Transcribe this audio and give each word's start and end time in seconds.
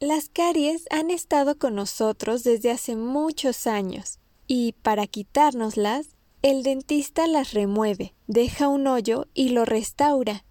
Las 0.00 0.28
caries 0.28 0.84
han 0.90 1.10
estado 1.10 1.56
con 1.56 1.74
nosotros 1.74 2.44
desde 2.44 2.70
hace 2.70 2.96
muchos 2.96 3.66
años 3.66 4.18
y 4.46 4.74
para 4.82 5.06
quitárnoslas, 5.06 6.08
el 6.42 6.62
dentista 6.62 7.26
las 7.26 7.54
remueve, 7.54 8.12
deja 8.26 8.68
un 8.68 8.88
hoyo 8.88 9.26
y 9.32 9.48
lo 9.48 9.64
restaura. 9.64 10.44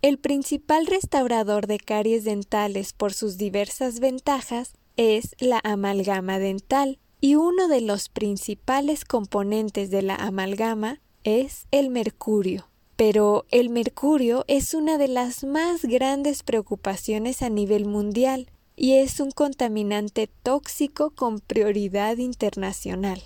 El 0.00 0.18
principal 0.18 0.86
restaurador 0.86 1.66
de 1.66 1.78
caries 1.78 2.24
dentales 2.24 2.94
por 2.94 3.12
sus 3.12 3.36
diversas 3.36 4.00
ventajas 4.00 4.72
es 4.96 5.36
la 5.38 5.60
amalgama 5.64 6.38
dental 6.38 6.98
y 7.20 7.34
uno 7.34 7.68
de 7.68 7.82
los 7.82 8.08
principales 8.08 9.04
componentes 9.04 9.90
de 9.90 10.00
la 10.00 10.14
amalgama 10.14 11.02
es 11.24 11.66
el 11.72 11.90
mercurio. 11.90 12.70
Pero 12.96 13.44
el 13.50 13.68
mercurio 13.68 14.46
es 14.48 14.72
una 14.72 14.96
de 14.96 15.08
las 15.08 15.44
más 15.44 15.84
grandes 15.84 16.42
preocupaciones 16.42 17.42
a 17.42 17.50
nivel 17.50 17.84
mundial 17.84 18.50
y 18.78 18.94
es 18.94 19.18
un 19.18 19.32
contaminante 19.32 20.30
tóxico 20.42 21.10
con 21.10 21.40
prioridad 21.40 22.16
internacional. 22.18 23.20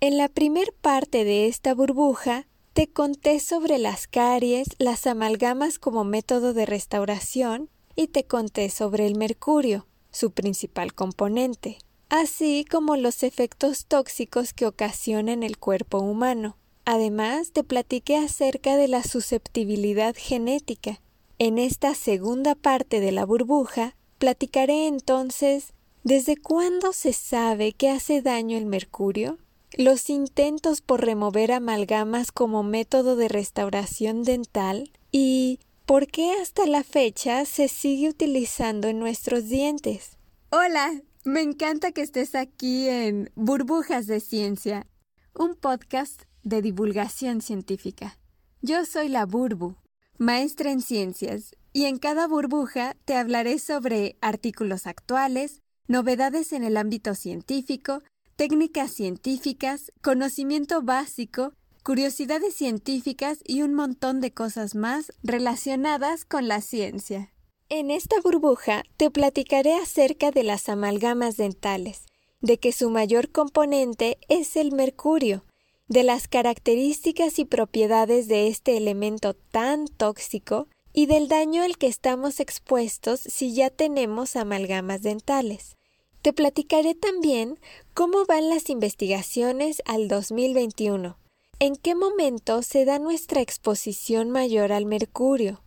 En 0.00 0.18
la 0.18 0.28
primer 0.28 0.74
parte 0.74 1.24
de 1.24 1.46
esta 1.46 1.74
burbuja 1.74 2.46
te 2.74 2.86
conté 2.86 3.40
sobre 3.40 3.78
las 3.78 4.06
caries, 4.06 4.68
las 4.78 5.06
amalgamas 5.06 5.78
como 5.78 6.04
método 6.04 6.52
de 6.52 6.66
restauración 6.66 7.70
y 7.96 8.08
te 8.08 8.24
conté 8.24 8.68
sobre 8.68 9.06
el 9.06 9.16
mercurio, 9.16 9.86
su 10.10 10.30
principal 10.30 10.94
componente, 10.94 11.78
así 12.10 12.66
como 12.70 12.96
los 12.96 13.22
efectos 13.22 13.86
tóxicos 13.86 14.52
que 14.52 14.66
ocasiona 14.66 15.32
en 15.32 15.42
el 15.42 15.56
cuerpo 15.58 15.98
humano. 15.98 16.56
Además, 16.84 17.52
te 17.52 17.64
platiqué 17.64 18.16
acerca 18.16 18.76
de 18.76 18.88
la 18.88 19.04
susceptibilidad 19.04 20.14
genética. 20.18 21.00
En 21.38 21.58
esta 21.58 21.94
segunda 21.94 22.54
parte 22.54 23.00
de 23.00 23.12
la 23.12 23.24
burbuja 23.24 23.96
Platicaré 24.20 24.86
entonces 24.86 25.72
desde 26.04 26.36
cuándo 26.36 26.92
se 26.92 27.14
sabe 27.14 27.72
que 27.72 27.88
hace 27.88 28.20
daño 28.20 28.58
el 28.58 28.66
mercurio, 28.66 29.38
los 29.72 30.10
intentos 30.10 30.82
por 30.82 31.02
remover 31.02 31.52
amalgamas 31.52 32.30
como 32.30 32.62
método 32.62 33.16
de 33.16 33.28
restauración 33.28 34.22
dental 34.22 34.92
y 35.10 35.58
por 35.86 36.06
qué 36.06 36.32
hasta 36.32 36.66
la 36.66 36.84
fecha 36.84 37.46
se 37.46 37.68
sigue 37.68 38.10
utilizando 38.10 38.88
en 38.88 38.98
nuestros 38.98 39.48
dientes. 39.48 40.18
Hola, 40.50 41.00
me 41.24 41.40
encanta 41.40 41.92
que 41.92 42.02
estés 42.02 42.34
aquí 42.34 42.90
en 42.90 43.30
Burbujas 43.36 44.06
de 44.06 44.20
Ciencia, 44.20 44.86
un 45.34 45.54
podcast 45.54 46.24
de 46.42 46.60
divulgación 46.60 47.40
científica. 47.40 48.18
Yo 48.60 48.84
soy 48.84 49.08
la 49.08 49.24
Burbu, 49.24 49.76
maestra 50.18 50.70
en 50.72 50.82
ciencias, 50.82 51.56
y 51.72 51.84
en 51.84 51.98
cada 51.98 52.26
burbuja 52.26 52.96
te 53.04 53.16
hablaré 53.16 53.58
sobre 53.58 54.16
artículos 54.20 54.86
actuales, 54.86 55.62
novedades 55.86 56.52
en 56.52 56.64
el 56.64 56.76
ámbito 56.76 57.14
científico, 57.14 58.02
técnicas 58.36 58.92
científicas, 58.92 59.92
conocimiento 60.02 60.82
básico, 60.82 61.52
curiosidades 61.82 62.54
científicas 62.54 63.38
y 63.44 63.62
un 63.62 63.74
montón 63.74 64.20
de 64.20 64.32
cosas 64.32 64.74
más 64.74 65.12
relacionadas 65.22 66.24
con 66.24 66.48
la 66.48 66.60
ciencia. 66.60 67.32
En 67.68 67.90
esta 67.90 68.20
burbuja 68.20 68.82
te 68.96 69.10
platicaré 69.10 69.74
acerca 69.74 70.32
de 70.32 70.42
las 70.42 70.68
amalgamas 70.68 71.36
dentales, 71.36 72.02
de 72.40 72.58
que 72.58 72.72
su 72.72 72.90
mayor 72.90 73.30
componente 73.30 74.18
es 74.28 74.56
el 74.56 74.72
mercurio, 74.72 75.44
de 75.86 76.02
las 76.04 76.28
características 76.28 77.38
y 77.38 77.44
propiedades 77.44 78.28
de 78.28 78.48
este 78.48 78.76
elemento 78.76 79.34
tan 79.34 79.86
tóxico 79.86 80.68
y 81.00 81.06
del 81.06 81.28
daño 81.28 81.62
al 81.62 81.78
que 81.78 81.86
estamos 81.86 82.40
expuestos 82.40 83.20
si 83.20 83.54
ya 83.54 83.70
tenemos 83.70 84.36
amalgamas 84.36 85.00
dentales. 85.00 85.78
Te 86.20 86.34
platicaré 86.34 86.94
también 86.94 87.58
cómo 87.94 88.26
van 88.26 88.50
las 88.50 88.68
investigaciones 88.68 89.80
al 89.86 90.08
2021, 90.08 91.16
en 91.58 91.76
qué 91.76 91.94
momento 91.94 92.60
se 92.60 92.84
da 92.84 92.98
nuestra 92.98 93.40
exposición 93.40 94.28
mayor 94.28 94.72
al 94.72 94.84
mercurio, 94.84 95.62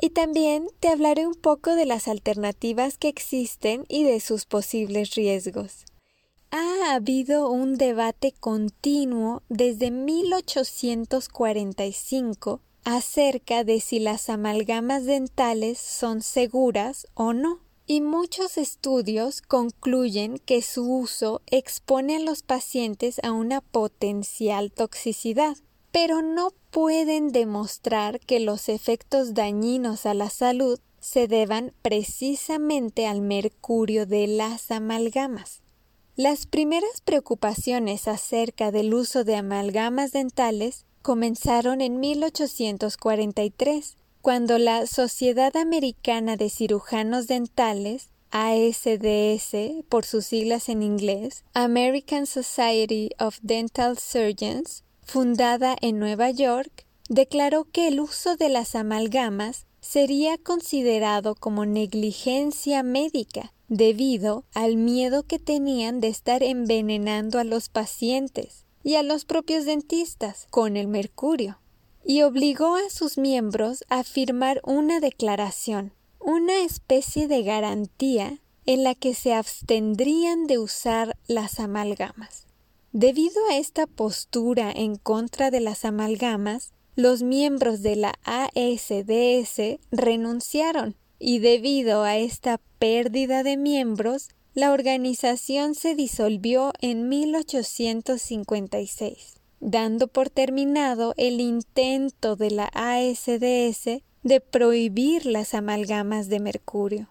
y 0.00 0.08
también 0.08 0.70
te 0.80 0.88
hablaré 0.88 1.26
un 1.26 1.34
poco 1.34 1.74
de 1.74 1.84
las 1.84 2.08
alternativas 2.08 2.96
que 2.96 3.08
existen 3.08 3.84
y 3.88 4.04
de 4.04 4.20
sus 4.20 4.46
posibles 4.46 5.16
riesgos. 5.16 5.84
Ha 6.50 6.94
habido 6.94 7.50
un 7.50 7.76
debate 7.76 8.32
continuo 8.40 9.42
desde 9.50 9.90
1845 9.90 12.62
acerca 12.84 13.64
de 13.64 13.80
si 13.80 13.98
las 13.98 14.28
amalgamas 14.28 15.04
dentales 15.04 15.78
son 15.78 16.22
seguras 16.22 17.06
o 17.14 17.32
no, 17.32 17.60
y 17.86 18.02
muchos 18.02 18.58
estudios 18.58 19.40
concluyen 19.40 20.38
que 20.38 20.60
su 20.60 20.84
uso 20.90 21.40
expone 21.46 22.16
a 22.16 22.20
los 22.20 22.42
pacientes 22.42 23.18
a 23.22 23.32
una 23.32 23.62
potencial 23.62 24.70
toxicidad, 24.70 25.56
pero 25.90 26.20
no 26.20 26.52
pueden 26.70 27.28
demostrar 27.28 28.20
que 28.20 28.40
los 28.40 28.68
efectos 28.68 29.32
dañinos 29.32 30.04
a 30.04 30.12
la 30.12 30.28
salud 30.28 30.78
se 31.00 31.28
deban 31.28 31.72
precisamente 31.80 33.06
al 33.06 33.22
mercurio 33.22 34.04
de 34.04 34.26
las 34.26 34.70
amalgamas. 34.70 35.62
Las 36.14 36.46
primeras 36.46 37.00
preocupaciones 37.00 38.08
acerca 38.08 38.70
del 38.70 38.92
uso 38.92 39.24
de 39.24 39.36
amalgamas 39.36 40.12
dentales 40.12 40.84
comenzaron 41.02 41.80
en 41.80 42.00
1843, 42.00 43.96
cuando 44.20 44.58
la 44.58 44.86
Sociedad 44.86 45.56
Americana 45.56 46.36
de 46.36 46.50
Cirujanos 46.50 47.26
Dentales, 47.26 48.10
ASDS 48.30 49.84
por 49.88 50.04
sus 50.04 50.26
siglas 50.26 50.68
en 50.68 50.82
inglés, 50.82 51.44
American 51.54 52.26
Society 52.26 53.10
of 53.18 53.38
Dental 53.42 53.96
Surgeons, 53.98 54.84
fundada 55.02 55.76
en 55.80 55.98
Nueva 55.98 56.30
York, 56.30 56.84
declaró 57.08 57.64
que 57.64 57.88
el 57.88 58.00
uso 58.00 58.36
de 58.36 58.50
las 58.50 58.74
amalgamas 58.74 59.66
sería 59.80 60.36
considerado 60.36 61.34
como 61.34 61.64
negligencia 61.64 62.82
médica 62.82 63.54
debido 63.68 64.44
al 64.52 64.76
miedo 64.76 65.22
que 65.22 65.38
tenían 65.38 66.00
de 66.00 66.08
estar 66.08 66.42
envenenando 66.42 67.38
a 67.38 67.44
los 67.44 67.68
pacientes 67.68 68.66
y 68.82 68.94
a 68.94 69.02
los 69.02 69.24
propios 69.24 69.64
dentistas 69.64 70.46
con 70.50 70.76
el 70.76 70.88
mercurio, 70.88 71.60
y 72.04 72.22
obligó 72.22 72.76
a 72.76 72.90
sus 72.90 73.18
miembros 73.18 73.84
a 73.88 74.04
firmar 74.04 74.60
una 74.64 75.00
declaración, 75.00 75.92
una 76.20 76.62
especie 76.62 77.28
de 77.28 77.42
garantía 77.42 78.40
en 78.66 78.84
la 78.84 78.94
que 78.94 79.14
se 79.14 79.34
abstendrían 79.34 80.46
de 80.46 80.58
usar 80.58 81.16
las 81.26 81.58
amalgamas. 81.60 82.46
Debido 82.92 83.36
a 83.50 83.56
esta 83.56 83.86
postura 83.86 84.70
en 84.70 84.96
contra 84.96 85.50
de 85.50 85.60
las 85.60 85.84
amalgamas, 85.84 86.72
los 86.96 87.22
miembros 87.22 87.82
de 87.82 87.96
la 87.96 88.14
ASDS 88.24 89.78
renunciaron 89.90 90.96
y 91.18 91.38
debido 91.38 92.02
a 92.02 92.16
esta 92.16 92.60
pérdida 92.78 93.42
de 93.42 93.56
miembros, 93.56 94.30
la 94.54 94.72
organización 94.72 95.74
se 95.74 95.94
disolvió 95.94 96.72
en 96.80 97.08
1856, 97.08 99.34
dando 99.60 100.08
por 100.08 100.30
terminado 100.30 101.12
el 101.16 101.40
intento 101.40 102.34
de 102.36 102.50
la 102.50 102.70
ASDS 102.74 104.02
de 104.22 104.40
prohibir 104.40 105.26
las 105.26 105.52
amalgamas 105.54 106.28
de 106.28 106.40
mercurio. 106.40 107.08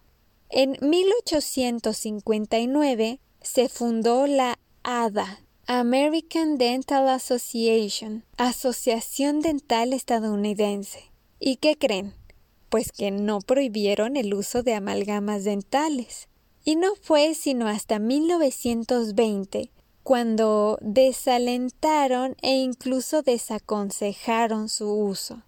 En 0.49 0.77
1859 0.81 3.19
se 3.41 3.69
fundó 3.69 4.27
la 4.27 4.59
ADA, 4.83 5.39
American 5.65 6.57
Dental 6.57 7.07
Association, 7.09 8.23
Asociación 8.37 9.41
Dental 9.41 9.91
Estadounidense. 9.91 11.11
¿Y 11.39 11.57
qué 11.57 11.77
creen? 11.77 12.13
Pues 12.69 12.93
que 12.93 13.11
no 13.11 13.39
prohibieron 13.39 14.15
el 14.15 14.33
uso 14.33 14.63
de 14.63 14.73
amalgamas 14.73 15.43
dentales. 15.43 16.29
Y 16.67 16.75
no 16.75 16.95
fue 17.01 17.33
sino 17.33 17.69
hasta 17.69 17.97
1920 17.97 19.71
cuando 20.03 20.77
desalentaron 20.81 22.35
e 22.41 22.57
incluso 22.57 23.21
desaconsejaron 23.21 24.67
su 24.67 24.91
uso. 24.91 25.43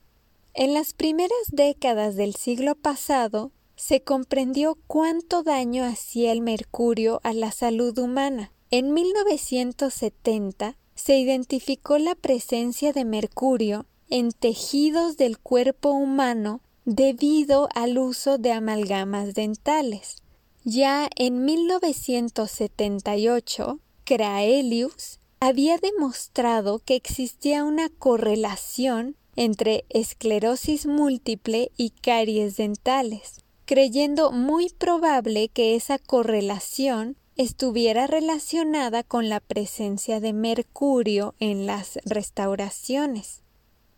En 0.53 0.73
las 0.73 0.93
primeras 0.93 1.37
décadas 1.51 2.15
del 2.15 2.35
siglo 2.35 2.75
pasado 2.75 3.51
se 3.75 4.01
comprendió 4.01 4.77
cuánto 4.87 5.43
daño 5.43 5.83
hacía 5.83 6.31
el 6.31 6.39
mercurio 6.39 7.19
a 7.25 7.33
la 7.33 7.51
salud 7.51 7.99
humana. 7.99 8.53
En 8.71 8.93
1970 8.93 10.77
se 10.95 11.17
identificó 11.17 11.97
la 11.97 12.15
presencia 12.15 12.93
de 12.93 13.03
mercurio 13.03 13.87
en 14.09 14.31
tejidos 14.31 15.17
del 15.17 15.37
cuerpo 15.37 15.89
humano 15.89 16.61
debido 16.85 17.67
al 17.75 17.97
uso 17.97 18.37
de 18.37 18.53
amalgamas 18.53 19.33
dentales. 19.33 20.18
Ya 20.63 21.09
en 21.15 21.45
1978, 21.45 23.79
Craelius 24.03 25.19
había 25.39 25.77
demostrado 25.77 26.79
que 26.79 26.95
existía 26.95 27.63
una 27.63 27.89
correlación 27.89 29.15
entre 29.35 29.85
esclerosis 29.89 30.85
múltiple 30.85 31.71
y 31.77 31.91
caries 31.91 32.57
dentales. 32.57 33.45
creyendo 33.65 34.31
muy 34.31 34.69
probable 34.69 35.49
que 35.49 35.75
esa 35.75 35.99
correlación 35.99 37.17
estuviera 37.35 38.07
relacionada 38.07 39.03
con 39.03 39.29
la 39.29 39.41
presencia 39.41 40.19
de 40.19 40.33
mercurio 40.33 41.35
en 41.39 41.67
las 41.67 41.99
restauraciones. 42.03 43.43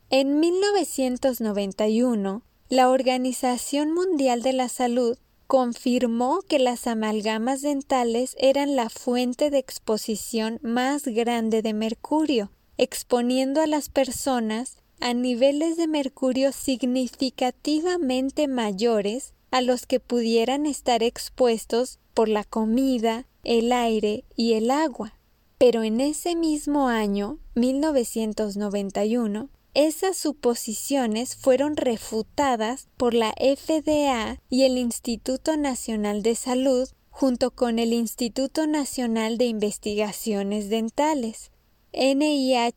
En 0.09 0.41
1991, 0.41 2.41
la 2.67 2.89
Organización 2.89 3.93
Mundial 3.93 4.41
de 4.41 4.51
la 4.51 4.67
Salud 4.67 5.17
confirmó 5.51 6.39
que 6.47 6.59
las 6.59 6.87
amalgamas 6.87 7.61
dentales 7.61 8.37
eran 8.39 8.77
la 8.77 8.87
fuente 8.89 9.49
de 9.49 9.57
exposición 9.57 10.59
más 10.61 11.03
grande 11.03 11.61
de 11.61 11.73
mercurio, 11.73 12.53
exponiendo 12.77 13.59
a 13.59 13.67
las 13.67 13.89
personas 13.89 14.77
a 15.01 15.13
niveles 15.13 15.75
de 15.75 15.87
mercurio 15.87 16.53
significativamente 16.53 18.47
mayores 18.47 19.33
a 19.51 19.59
los 19.59 19.85
que 19.85 19.99
pudieran 19.99 20.65
estar 20.65 21.03
expuestos 21.03 21.99
por 22.13 22.29
la 22.29 22.45
comida, 22.45 23.27
el 23.43 23.73
aire 23.73 24.23
y 24.37 24.53
el 24.53 24.71
agua. 24.71 25.15
Pero 25.57 25.83
en 25.83 25.99
ese 25.99 26.33
mismo 26.33 26.87
año, 26.87 27.39
1991, 27.55 29.49
esas 29.73 30.17
suposiciones 30.17 31.35
fueron 31.35 31.77
refutadas 31.77 32.89
por 32.97 33.13
la 33.13 33.33
FDA 33.37 34.41
y 34.49 34.63
el 34.63 34.77
Instituto 34.77 35.55
Nacional 35.57 36.23
de 36.23 36.35
Salud 36.35 36.89
junto 37.09 37.51
con 37.51 37.79
el 37.79 37.93
Instituto 37.93 38.67
Nacional 38.67 39.37
de 39.37 39.45
Investigaciones 39.45 40.69
Dentales, 40.69 41.51
NIH-NIDR 41.93 42.71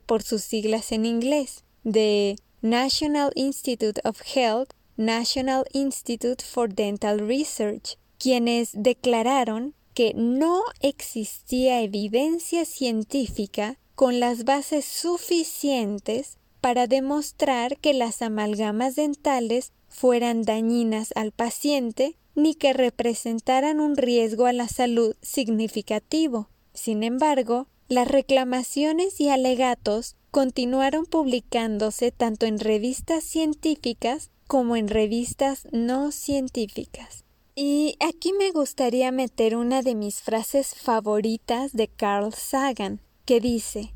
por 0.00 0.22
sus 0.22 0.42
siglas 0.42 0.92
en 0.92 1.04
inglés, 1.06 1.64
de 1.84 2.36
National 2.62 3.32
Institute 3.34 4.00
of 4.04 4.20
Health, 4.34 4.72
National 4.96 5.64
Institute 5.72 6.44
for 6.44 6.72
Dental 6.74 7.18
Research, 7.18 7.96
quienes 8.18 8.70
declararon 8.74 9.74
que 9.94 10.12
no 10.14 10.62
existía 10.80 11.80
evidencia 11.80 12.64
científica 12.64 13.78
con 14.00 14.18
las 14.18 14.44
bases 14.44 14.86
suficientes 14.86 16.38
para 16.62 16.86
demostrar 16.86 17.76
que 17.76 17.92
las 17.92 18.22
amalgamas 18.22 18.96
dentales 18.96 19.74
fueran 19.88 20.40
dañinas 20.40 21.12
al 21.16 21.32
paciente 21.32 22.16
ni 22.34 22.54
que 22.54 22.72
representaran 22.72 23.78
un 23.78 23.98
riesgo 23.98 24.46
a 24.46 24.54
la 24.54 24.68
salud 24.68 25.14
significativo. 25.20 26.48
Sin 26.72 27.02
embargo, 27.02 27.66
las 27.88 28.08
reclamaciones 28.08 29.20
y 29.20 29.28
alegatos 29.28 30.16
continuaron 30.30 31.04
publicándose 31.04 32.10
tanto 32.10 32.46
en 32.46 32.58
revistas 32.58 33.22
científicas 33.22 34.30
como 34.46 34.76
en 34.76 34.88
revistas 34.88 35.68
no 35.72 36.10
científicas. 36.10 37.26
Y 37.54 37.96
aquí 38.00 38.32
me 38.32 38.50
gustaría 38.50 39.12
meter 39.12 39.56
una 39.56 39.82
de 39.82 39.94
mis 39.94 40.22
frases 40.22 40.74
favoritas 40.74 41.74
de 41.74 41.88
Carl 41.88 42.32
Sagan, 42.32 43.02
que 43.24 43.40
dice 43.40 43.94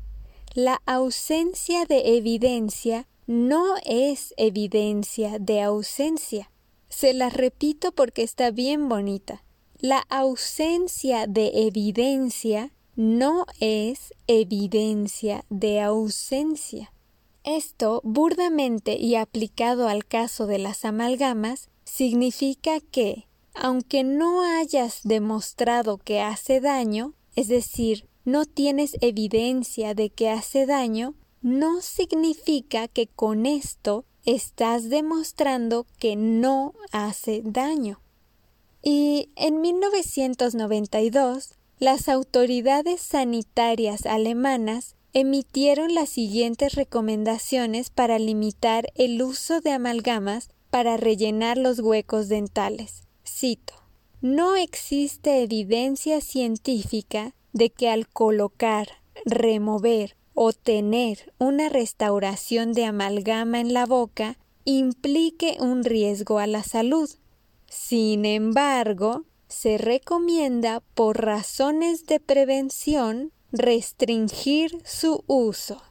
La 0.53 0.81
ausencia 0.85 1.85
de 1.85 2.17
evidencia 2.17 3.07
no 3.27 3.75
es 3.85 4.33
evidencia 4.37 5.39
de 5.39 5.61
ausencia. 5.61 6.51
Se 6.89 7.13
la 7.13 7.29
repito 7.29 7.91
porque 7.91 8.23
está 8.23 8.51
bien 8.51 8.87
bonita. 8.87 9.43
La 9.79 9.99
ausencia 10.09 11.27
de 11.27 11.67
evidencia 11.67 12.71
no 12.95 13.45
es 13.59 14.13
evidencia 14.27 15.43
de 15.49 15.81
ausencia. 15.81 16.93
Esto, 17.43 18.01
burdamente 18.03 18.97
y 18.97 19.15
aplicado 19.15 19.87
al 19.87 20.05
caso 20.05 20.47
de 20.47 20.59
las 20.59 20.85
amalgamas, 20.85 21.69
significa 21.83 22.79
que, 22.79 23.27
aunque 23.53 24.03
no 24.03 24.41
hayas 24.41 25.01
demostrado 25.03 25.97
que 25.97 26.21
hace 26.21 26.61
daño, 26.61 27.13
es 27.35 27.47
decir, 27.47 28.07
no 28.25 28.45
tienes 28.45 28.97
evidencia 29.01 29.93
de 29.93 30.09
que 30.09 30.29
hace 30.29 30.65
daño, 30.65 31.13
no 31.41 31.81
significa 31.81 32.87
que 32.87 33.07
con 33.07 33.45
esto 33.45 34.03
estás 34.25 34.89
demostrando 34.89 35.85
que 35.99 36.15
no 36.15 36.73
hace 36.91 37.41
daño. 37.45 38.01
Y 38.81 39.29
en 39.35 39.61
1992, 39.61 41.55
las 41.79 42.09
autoridades 42.09 43.01
sanitarias 43.01 44.05
alemanas 44.05 44.95
emitieron 45.13 45.93
las 45.93 46.09
siguientes 46.09 46.73
recomendaciones 46.73 47.89
para 47.89 48.19
limitar 48.19 48.91
el 48.95 49.21
uso 49.21 49.61
de 49.61 49.71
amalgamas 49.71 50.49
para 50.69 50.97
rellenar 50.97 51.57
los 51.57 51.79
huecos 51.79 52.27
dentales. 52.27 53.03
Cito 53.25 53.75
No 54.21 54.55
existe 54.55 55.41
evidencia 55.41 56.21
científica 56.21 57.33
de 57.55 57.69
que 57.69 57.89
al 57.89 58.07
colocar, 58.09 58.89
remover 59.25 60.17
o 60.33 60.51
tener 60.51 61.33
una 61.39 61.69
restauración 61.69 62.73
de 62.73 62.83
amalgama 62.83 63.61
en 63.61 63.73
la 63.73 63.85
boca 63.85 64.37
implique 64.65 65.55
un 65.61 65.85
riesgo 65.85 66.37
a 66.37 66.47
la 66.47 66.63
salud. 66.63 67.09
Sin 67.67 68.25
embargo, 68.25 69.23
se 69.47 69.77
recomienda 69.77 70.81
por 70.95 71.23
razones 71.23 72.05
de 72.05 72.19
prevención 72.19 73.31
restringir 73.53 74.77
su 74.83 75.23
uso. 75.25 75.81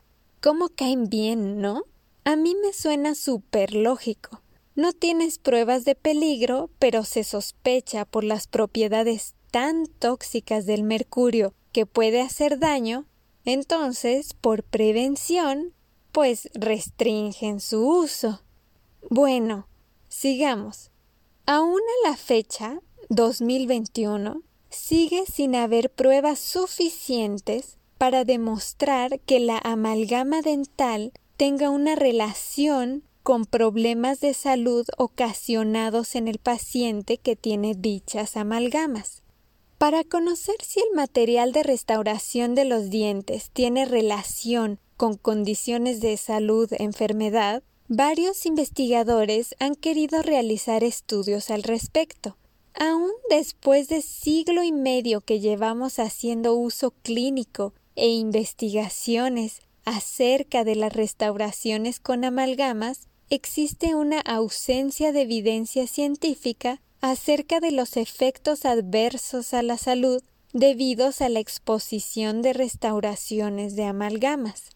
¿Cómo 0.43 0.69
caen 0.69 1.08
bien, 1.08 1.62
no? 1.62 1.84
A 2.25 2.37
mí 2.37 2.55
me 2.62 2.75
suena 2.75 3.14
súper 3.14 3.75
lógico. 3.75 4.43
No 4.75 4.93
tienes 4.93 5.38
pruebas 5.38 5.87
de 5.87 5.94
peligro, 5.94 6.69
pero 6.78 7.05
se 7.05 7.25
sospecha 7.25 8.05
por 8.05 8.22
las 8.22 8.49
propiedades 8.49 9.34
tan 9.54 9.86
tóxicas 9.86 10.66
del 10.66 10.82
mercurio 10.82 11.54
que 11.70 11.86
puede 11.86 12.20
hacer 12.20 12.58
daño, 12.58 13.06
entonces, 13.44 14.34
por 14.34 14.64
prevención, 14.64 15.72
pues 16.10 16.50
restringen 16.54 17.60
su 17.60 17.86
uso. 17.86 18.42
Bueno, 19.10 19.68
sigamos. 20.08 20.90
Aún 21.46 21.78
a 21.78 22.08
la 22.08 22.16
fecha, 22.16 22.80
2021, 23.10 24.42
sigue 24.70 25.22
sin 25.32 25.54
haber 25.54 25.88
pruebas 25.88 26.40
suficientes 26.40 27.78
para 27.96 28.24
demostrar 28.24 29.20
que 29.20 29.38
la 29.38 29.60
amalgama 29.62 30.42
dental 30.42 31.12
tenga 31.36 31.70
una 31.70 31.94
relación 31.94 33.04
con 33.22 33.44
problemas 33.44 34.18
de 34.18 34.34
salud 34.34 34.84
ocasionados 34.98 36.16
en 36.16 36.26
el 36.26 36.40
paciente 36.40 37.18
que 37.18 37.36
tiene 37.36 37.76
dichas 37.76 38.36
amalgamas. 38.36 39.24
Para 39.85 40.03
conocer 40.03 40.57
si 40.62 40.81
el 40.81 40.97
material 40.97 41.53
de 41.53 41.62
restauración 41.62 42.55
de 42.55 42.64
los 42.64 42.88
dientes 42.88 43.50
tiene 43.53 43.85
relación 43.85 44.81
con 44.97 45.19
condiciones 45.19 46.00
de 46.00 46.17
salud, 46.17 46.71
enfermedad, 46.79 47.62
varios 47.87 48.47
investigadores 48.47 49.55
han 49.61 49.75
querido 49.75 50.23
realizar 50.23 50.85
estudios 50.85 51.50
al 51.50 51.62
respecto. 51.62 52.38
Aún 52.73 53.11
después 53.29 53.88
de 53.88 54.00
siglo 54.00 54.62
y 54.62 54.73
medio 54.73 55.21
que 55.21 55.38
llevamos 55.38 55.99
haciendo 55.99 56.55
uso 56.55 56.93
clínico 57.03 57.75
e 57.95 58.09
investigaciones 58.09 59.61
acerca 59.85 60.64
de 60.64 60.76
las 60.76 60.95
restauraciones 60.95 62.00
con 62.00 62.25
amalgamas, 62.25 63.09
existe 63.29 63.95
una 63.95 64.21
ausencia 64.21 65.12
de 65.12 65.21
evidencia 65.21 65.87
científica 65.87 66.81
acerca 67.11 67.61
de 67.61 67.70
los 67.70 67.99
efectos 67.99 68.64
adversos 68.64 69.52
a 69.52 69.62
la 69.62 69.76
salud 69.76 70.23
debidos 70.54 71.20
a 71.20 71.28
la 71.28 71.38
exposición 71.38 72.40
de 72.40 72.54
restauraciones 72.54 73.76
de 73.76 73.84
amalgamas. 73.84 74.70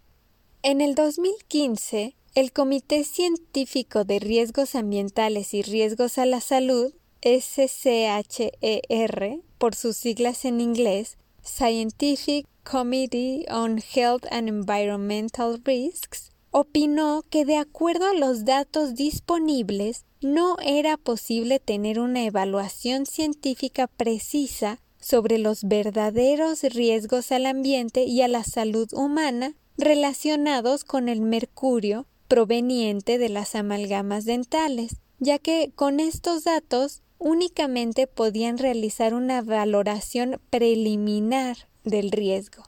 En 0.63 0.83
el 0.83 0.95
2015, 0.95 2.17
el 2.35 2.53
Comité 2.53 3.05
Científico 3.05 4.05
de 4.05 4.19
Riesgos 4.19 4.75
Ambientales 4.75 5.55
y 5.55 5.63
Riesgos 5.63 6.19
a 6.19 6.27
la 6.27 6.43
Salud, 6.43 6.93
SCHER, 7.23 7.71
por 9.57 9.75
sus 9.75 9.97
siglas 9.97 10.45
en 10.45 10.61
inglés, 10.61 11.17
Scientific 11.43 12.47
Committee 12.63 13.47
on 13.51 13.79
Health 13.79 14.27
and 14.31 14.51
Environmental 14.51 15.63
Risks, 15.65 16.33
opinó 16.51 17.23
que 17.31 17.47
de 17.47 17.57
acuerdo 17.57 18.07
a 18.07 18.13
los 18.13 18.45
datos 18.45 18.95
disponibles 18.95 20.05
no 20.21 20.57
era 20.65 20.97
posible 20.97 21.61
tener 21.61 22.01
una 22.01 22.25
evaluación 22.25 23.07
científica 23.07 23.87
precisa 23.87 24.81
sobre 25.01 25.39
los 25.39 25.65
verdaderos 25.65 26.63
riesgos 26.63 27.31
al 27.33 27.47
ambiente 27.47 28.05
y 28.05 28.23
a 28.23 28.29
la 28.29 28.45
salud 28.45 28.89
humana 28.93 29.55
relacionados 29.77 30.85
con 30.85 31.09
el 31.09 31.21
mercurio 31.21 32.07
proveniente 32.27 33.17
de 33.19 33.29
las 33.29 33.55
amalgamas 33.55 34.25
dentales, 34.25 34.97
ya 35.19 35.39
que 35.39 35.73
con 35.75 36.01
estos 36.01 36.45
datos 36.45 37.03
únicamente 37.19 38.07
podían 38.07 38.59
realizar 38.59 39.15
una 39.15 39.41
valoración 39.43 40.41
preliminar 40.51 41.57
del 41.85 42.11
riesgo. 42.11 42.65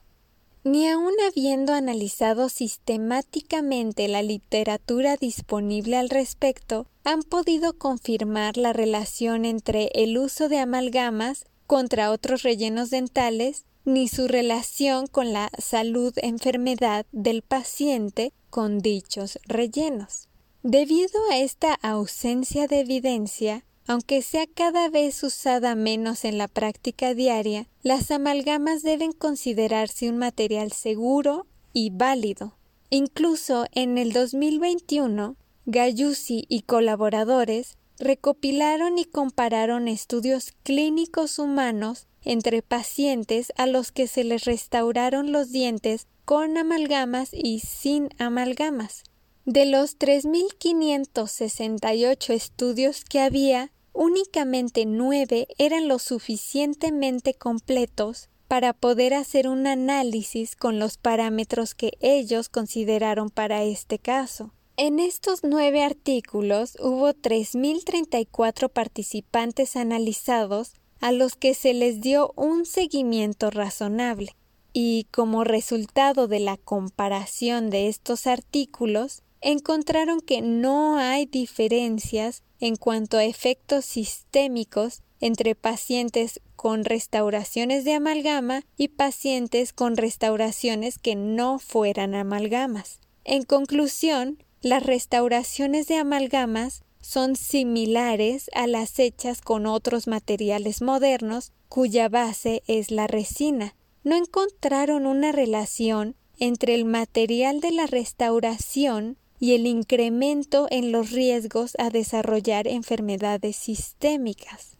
Ni 0.62 0.88
aun 0.88 1.14
habiendo 1.26 1.72
analizado 1.72 2.48
sistemáticamente 2.48 4.08
la 4.08 4.22
literatura 4.22 5.16
disponible 5.16 5.96
al 5.96 6.10
respecto, 6.10 6.86
han 7.04 7.22
podido 7.22 7.78
confirmar 7.78 8.56
la 8.56 8.72
relación 8.72 9.44
entre 9.44 9.90
el 9.94 10.18
uso 10.18 10.48
de 10.48 10.58
amalgamas 10.58 11.46
contra 11.66 12.10
otros 12.10 12.42
rellenos 12.42 12.90
dentales 12.90 13.64
ni 13.84 14.08
su 14.08 14.28
relación 14.28 15.06
con 15.06 15.32
la 15.32 15.50
salud-enfermedad 15.58 17.06
del 17.12 17.42
paciente 17.42 18.32
con 18.50 18.80
dichos 18.80 19.38
rellenos. 19.46 20.28
Debido 20.62 21.18
a 21.30 21.38
esta 21.38 21.72
ausencia 21.74 22.66
de 22.66 22.80
evidencia, 22.80 23.64
aunque 23.90 24.22
sea 24.22 24.46
cada 24.46 24.88
vez 24.88 25.22
usada 25.24 25.74
menos 25.74 26.24
en 26.24 26.38
la 26.38 26.46
práctica 26.46 27.12
diaria, 27.12 27.66
las 27.82 28.12
amalgamas 28.12 28.84
deben 28.84 29.10
considerarse 29.10 30.08
un 30.08 30.16
material 30.16 30.70
seguro 30.70 31.48
y 31.72 31.90
válido. 31.90 32.56
Incluso 32.90 33.66
en 33.72 33.98
el 33.98 34.12
2021, 34.12 35.34
Gayusi 35.66 36.44
y 36.48 36.62
colaboradores 36.62 37.78
recopilaron 37.98 38.96
y 38.96 39.06
compararon 39.06 39.88
estudios 39.88 40.52
clínicos 40.62 41.40
humanos 41.40 42.06
entre 42.22 42.62
pacientes 42.62 43.52
a 43.56 43.66
los 43.66 43.90
que 43.90 44.06
se 44.06 44.22
les 44.22 44.44
restauraron 44.44 45.32
los 45.32 45.50
dientes 45.50 46.06
con 46.24 46.58
amalgamas 46.58 47.30
y 47.32 47.58
sin 47.58 48.10
amalgamas. 48.18 49.02
De 49.46 49.66
los 49.66 49.98
3.568 49.98 52.32
estudios 52.32 53.04
que 53.04 53.18
había, 53.18 53.72
únicamente 53.92 54.86
nueve 54.86 55.48
eran 55.58 55.88
lo 55.88 55.98
suficientemente 55.98 57.34
completos 57.34 58.28
para 58.48 58.72
poder 58.72 59.14
hacer 59.14 59.48
un 59.48 59.66
análisis 59.66 60.56
con 60.56 60.78
los 60.78 60.96
parámetros 60.96 61.74
que 61.74 61.92
ellos 62.00 62.48
consideraron 62.48 63.30
para 63.30 63.62
este 63.62 63.98
caso. 63.98 64.52
En 64.76 64.98
estos 64.98 65.40
nueve 65.44 65.84
artículos 65.84 66.76
hubo 66.80 67.10
3.034 67.10 68.70
participantes 68.70 69.76
analizados 69.76 70.72
a 71.00 71.12
los 71.12 71.36
que 71.36 71.54
se 71.54 71.74
les 71.74 72.00
dio 72.00 72.32
un 72.34 72.64
seguimiento 72.64 73.50
razonable. 73.50 74.34
Y 74.72 75.06
como 75.10 75.44
resultado 75.44 76.28
de 76.28 76.40
la 76.40 76.56
comparación 76.56 77.70
de 77.70 77.88
estos 77.88 78.26
artículos, 78.26 79.22
encontraron 79.40 80.20
que 80.20 80.42
no 80.42 80.98
hay 80.98 81.26
diferencias 81.26 82.42
en 82.58 82.76
cuanto 82.76 83.16
a 83.16 83.24
efectos 83.24 83.84
sistémicos 83.84 85.02
entre 85.20 85.54
pacientes 85.54 86.40
con 86.56 86.84
restauraciones 86.84 87.84
de 87.84 87.94
amalgama 87.94 88.62
y 88.76 88.88
pacientes 88.88 89.72
con 89.72 89.96
restauraciones 89.96 90.98
que 90.98 91.14
no 91.14 91.58
fueran 91.58 92.14
amalgamas. 92.14 93.00
En 93.24 93.44
conclusión, 93.44 94.42
las 94.60 94.82
restauraciones 94.82 95.86
de 95.86 95.96
amalgamas 95.96 96.82
son 97.00 97.36
similares 97.36 98.50
a 98.54 98.66
las 98.66 98.98
hechas 98.98 99.40
con 99.40 99.66
otros 99.66 100.06
materiales 100.06 100.82
modernos 100.82 101.52
cuya 101.68 102.08
base 102.08 102.62
es 102.66 102.90
la 102.90 103.06
resina. 103.06 103.74
No 104.04 104.16
encontraron 104.16 105.06
una 105.06 105.32
relación 105.32 106.16
entre 106.38 106.74
el 106.74 106.84
material 106.84 107.60
de 107.60 107.70
la 107.70 107.86
restauración 107.86 109.16
y 109.40 109.54
el 109.54 109.66
incremento 109.66 110.68
en 110.70 110.92
los 110.92 111.10
riesgos 111.10 111.72
a 111.78 111.90
desarrollar 111.90 112.68
enfermedades 112.68 113.56
sistémicas. 113.56 114.76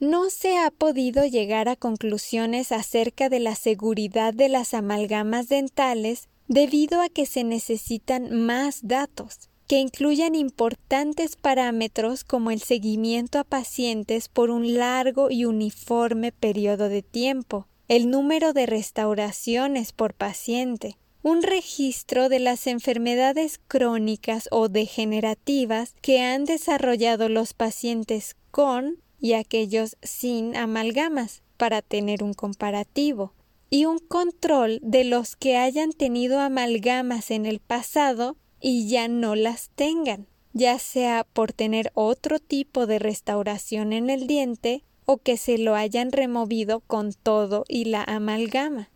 No 0.00 0.30
se 0.30 0.56
ha 0.56 0.70
podido 0.70 1.24
llegar 1.26 1.68
a 1.68 1.76
conclusiones 1.76 2.72
acerca 2.72 3.28
de 3.28 3.38
la 3.38 3.54
seguridad 3.54 4.32
de 4.32 4.48
las 4.48 4.72
amalgamas 4.72 5.48
dentales 5.48 6.28
debido 6.48 7.02
a 7.02 7.08
que 7.10 7.26
se 7.26 7.44
necesitan 7.44 8.32
más 8.46 8.80
datos, 8.82 9.50
que 9.66 9.78
incluyan 9.78 10.34
importantes 10.34 11.36
parámetros 11.36 12.24
como 12.24 12.50
el 12.50 12.62
seguimiento 12.62 13.38
a 13.38 13.44
pacientes 13.44 14.28
por 14.28 14.50
un 14.50 14.74
largo 14.74 15.30
y 15.30 15.44
uniforme 15.44 16.32
periodo 16.32 16.88
de 16.88 17.02
tiempo, 17.02 17.66
el 17.88 18.10
número 18.10 18.54
de 18.54 18.64
restauraciones 18.64 19.92
por 19.92 20.14
paciente, 20.14 20.96
un 21.22 21.42
registro 21.42 22.28
de 22.28 22.38
las 22.38 22.66
enfermedades 22.66 23.60
crónicas 23.66 24.48
o 24.50 24.68
degenerativas 24.68 25.94
que 26.00 26.20
han 26.20 26.44
desarrollado 26.44 27.28
los 27.28 27.54
pacientes 27.54 28.36
con 28.50 28.98
y 29.20 29.32
aquellos 29.32 29.96
sin 30.02 30.56
amalgamas 30.56 31.42
para 31.56 31.82
tener 31.82 32.22
un 32.22 32.34
comparativo 32.34 33.34
y 33.70 33.84
un 33.84 33.98
control 33.98 34.78
de 34.82 35.04
los 35.04 35.36
que 35.36 35.56
hayan 35.56 35.92
tenido 35.92 36.40
amalgamas 36.40 37.30
en 37.30 37.46
el 37.46 37.60
pasado 37.60 38.36
y 38.60 38.88
ya 38.88 39.08
no 39.08 39.34
las 39.34 39.70
tengan, 39.70 40.26
ya 40.52 40.78
sea 40.78 41.24
por 41.24 41.52
tener 41.52 41.90
otro 41.94 42.38
tipo 42.38 42.86
de 42.86 42.98
restauración 42.98 43.92
en 43.92 44.08
el 44.08 44.26
diente 44.26 44.84
o 45.04 45.18
que 45.18 45.36
se 45.36 45.58
lo 45.58 45.74
hayan 45.74 46.12
removido 46.12 46.80
con 46.80 47.12
todo 47.12 47.64
y 47.68 47.86
la 47.86 48.04
amalgama. 48.04 48.90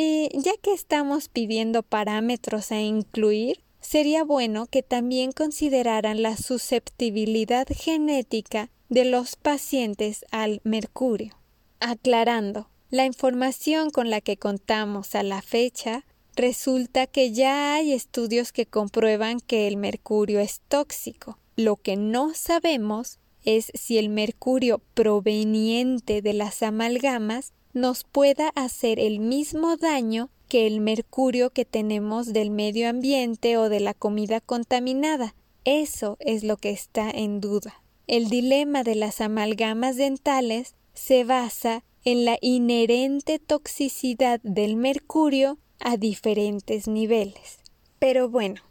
Y 0.00 0.28
ya 0.32 0.52
que 0.62 0.72
estamos 0.72 1.28
pidiendo 1.28 1.82
parámetros 1.82 2.70
a 2.70 2.80
incluir, 2.80 3.64
sería 3.80 4.22
bueno 4.22 4.66
que 4.66 4.84
también 4.84 5.32
consideraran 5.32 6.22
la 6.22 6.36
susceptibilidad 6.36 7.66
genética 7.68 8.70
de 8.88 9.04
los 9.04 9.34
pacientes 9.34 10.24
al 10.30 10.60
mercurio. 10.62 11.36
Aclarando, 11.80 12.70
la 12.90 13.06
información 13.06 13.90
con 13.90 14.08
la 14.08 14.20
que 14.20 14.36
contamos 14.36 15.16
a 15.16 15.24
la 15.24 15.42
fecha 15.42 16.04
resulta 16.36 17.08
que 17.08 17.32
ya 17.32 17.74
hay 17.74 17.92
estudios 17.92 18.52
que 18.52 18.66
comprueban 18.66 19.40
que 19.40 19.66
el 19.66 19.76
mercurio 19.76 20.38
es 20.38 20.60
tóxico. 20.68 21.40
Lo 21.56 21.74
que 21.74 21.96
no 21.96 22.34
sabemos 22.34 23.18
es 23.44 23.72
si 23.74 23.98
el 23.98 24.10
mercurio 24.10 24.80
proveniente 24.94 26.22
de 26.22 26.34
las 26.34 26.62
amalgamas 26.62 27.52
nos 27.72 28.04
pueda 28.04 28.48
hacer 28.54 28.98
el 28.98 29.20
mismo 29.20 29.76
daño 29.76 30.30
que 30.48 30.66
el 30.66 30.80
mercurio 30.80 31.50
que 31.50 31.64
tenemos 31.64 32.32
del 32.32 32.50
medio 32.50 32.88
ambiente 32.88 33.56
o 33.56 33.68
de 33.68 33.80
la 33.80 33.94
comida 33.94 34.40
contaminada. 34.40 35.34
Eso 35.64 36.16
es 36.20 36.44
lo 36.44 36.56
que 36.56 36.70
está 36.70 37.10
en 37.10 37.40
duda. 37.40 37.82
El 38.06 38.30
dilema 38.30 38.82
de 38.84 38.94
las 38.94 39.20
amalgamas 39.20 39.96
dentales 39.96 40.74
se 40.94 41.24
basa 41.24 41.84
en 42.04 42.24
la 42.24 42.38
inherente 42.40 43.38
toxicidad 43.38 44.40
del 44.42 44.76
mercurio 44.76 45.58
a 45.78 45.98
diferentes 45.98 46.88
niveles. 46.88 47.58
Pero 47.98 48.30
bueno, 48.30 48.62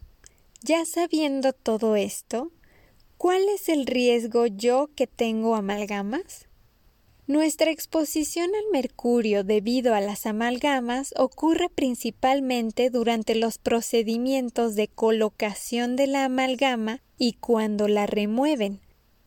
ya 0.63 0.85
sabiendo 0.85 1.53
todo 1.53 1.95
esto, 1.95 2.51
¿cuál 3.17 3.47
es 3.49 3.69
el 3.69 3.85
riesgo 3.85 4.47
yo 4.47 4.89
que 4.95 5.05
tengo 5.05 5.55
amalgamas? 5.55 6.46
Nuestra 7.27 7.71
exposición 7.71 8.51
al 8.55 8.71
mercurio 8.71 9.43
debido 9.43 9.93
a 9.93 9.99
las 9.99 10.25
amalgamas 10.25 11.13
ocurre 11.17 11.67
principalmente 11.67 12.89
durante 12.89 13.35
los 13.35 13.57
procedimientos 13.57 14.75
de 14.75 14.87
colocación 14.87 15.97
de 15.97 16.07
la 16.07 16.23
amalgama 16.23 17.01
y 17.17 17.33
cuando 17.33 17.89
la 17.89 18.05
remueven. 18.05 18.79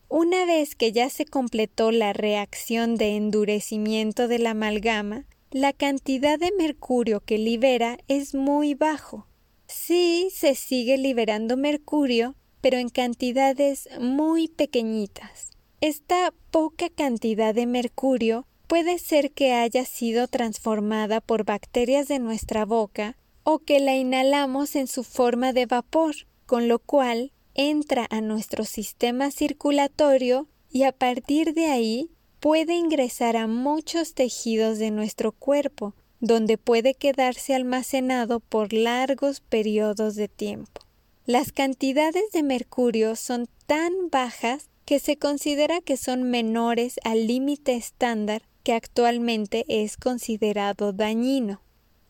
Una 0.09 0.47
vez 0.47 0.73
que 0.73 0.91
ya 0.91 1.11
se 1.11 1.25
completó 1.25 1.91
la 1.91 2.11
reacción 2.11 2.95
de 2.95 3.15
endurecimiento 3.17 4.27
de 4.27 4.39
la 4.39 4.49
amalgama, 4.51 5.27
la 5.51 5.71
cantidad 5.71 6.39
de 6.39 6.51
mercurio 6.57 7.19
que 7.19 7.37
libera 7.37 7.99
es 8.07 8.33
muy 8.33 8.73
bajo. 8.73 9.27
Sí 9.67 10.29
se 10.33 10.55
sigue 10.55 10.97
liberando 10.97 11.55
mercurio, 11.55 12.33
pero 12.61 12.79
en 12.79 12.89
cantidades 12.89 13.87
muy 13.99 14.47
pequeñitas. 14.47 15.50
Esta 15.81 16.31
poca 16.51 16.89
cantidad 16.89 17.55
de 17.55 17.65
mercurio 17.65 18.45
puede 18.67 18.99
ser 18.99 19.31
que 19.31 19.53
haya 19.53 19.83
sido 19.83 20.27
transformada 20.27 21.21
por 21.21 21.43
bacterias 21.43 22.07
de 22.07 22.19
nuestra 22.19 22.65
boca 22.65 23.17
o 23.43 23.57
que 23.57 23.79
la 23.79 23.95
inhalamos 23.95 24.75
en 24.75 24.85
su 24.85 25.03
forma 25.03 25.53
de 25.53 25.65
vapor, 25.65 26.13
con 26.45 26.67
lo 26.67 26.77
cual 26.77 27.31
entra 27.55 28.05
a 28.11 28.21
nuestro 28.21 28.63
sistema 28.63 29.31
circulatorio 29.31 30.47
y 30.69 30.83
a 30.83 30.91
partir 30.91 31.55
de 31.55 31.65
ahí 31.65 32.11
puede 32.39 32.75
ingresar 32.75 33.35
a 33.35 33.47
muchos 33.47 34.13
tejidos 34.13 34.77
de 34.77 34.91
nuestro 34.91 35.31
cuerpo, 35.31 35.95
donde 36.19 36.59
puede 36.59 36.93
quedarse 36.93 37.55
almacenado 37.55 38.39
por 38.39 38.71
largos 38.71 39.39
periodos 39.39 40.13
de 40.13 40.27
tiempo. 40.27 40.81
Las 41.25 41.51
cantidades 41.51 42.31
de 42.31 42.43
mercurio 42.43 43.15
son 43.15 43.47
tan 43.65 43.93
bajas 44.11 44.70
que 44.91 44.99
se 44.99 45.15
considera 45.15 45.79
que 45.79 45.95
son 45.95 46.23
menores 46.23 46.99
al 47.05 47.25
límite 47.25 47.75
estándar 47.75 48.41
que 48.61 48.73
actualmente 48.73 49.63
es 49.69 49.95
considerado 49.95 50.91
dañino. 50.91 51.61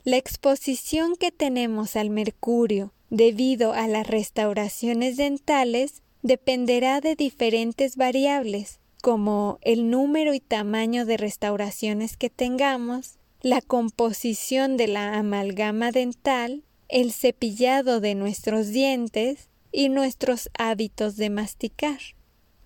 La 0.04 0.18
exposición 0.18 1.16
que 1.16 1.30
tenemos 1.32 1.96
al 1.96 2.10
mercurio 2.10 2.92
debido 3.12 3.74
a 3.74 3.88
las 3.88 4.08
restauraciones 4.08 5.16
dentales 5.16 6.02
dependerá 6.24 7.02
de 7.02 7.16
diferentes 7.16 7.98
variables 7.98 8.80
como 9.04 9.60
el 9.62 9.92
número 9.92 10.34
y 10.34 10.40
tamaño 10.40 11.06
de 11.06 11.18
restauraciones 11.18 12.18
que 12.18 12.32
tengamos, 12.32 13.20
la 13.42 13.62
composición 13.62 14.76
de 14.76 14.88
la 14.88 15.20
amalgama 15.20 15.92
dental, 15.92 16.64
el 16.90 17.12
cepillado 17.12 18.00
de 18.00 18.16
nuestros 18.16 18.70
dientes 18.70 19.50
y 19.72 19.90
nuestros 19.90 20.50
hábitos 20.58 21.16
de 21.16 21.30
masticar. 21.30 22.00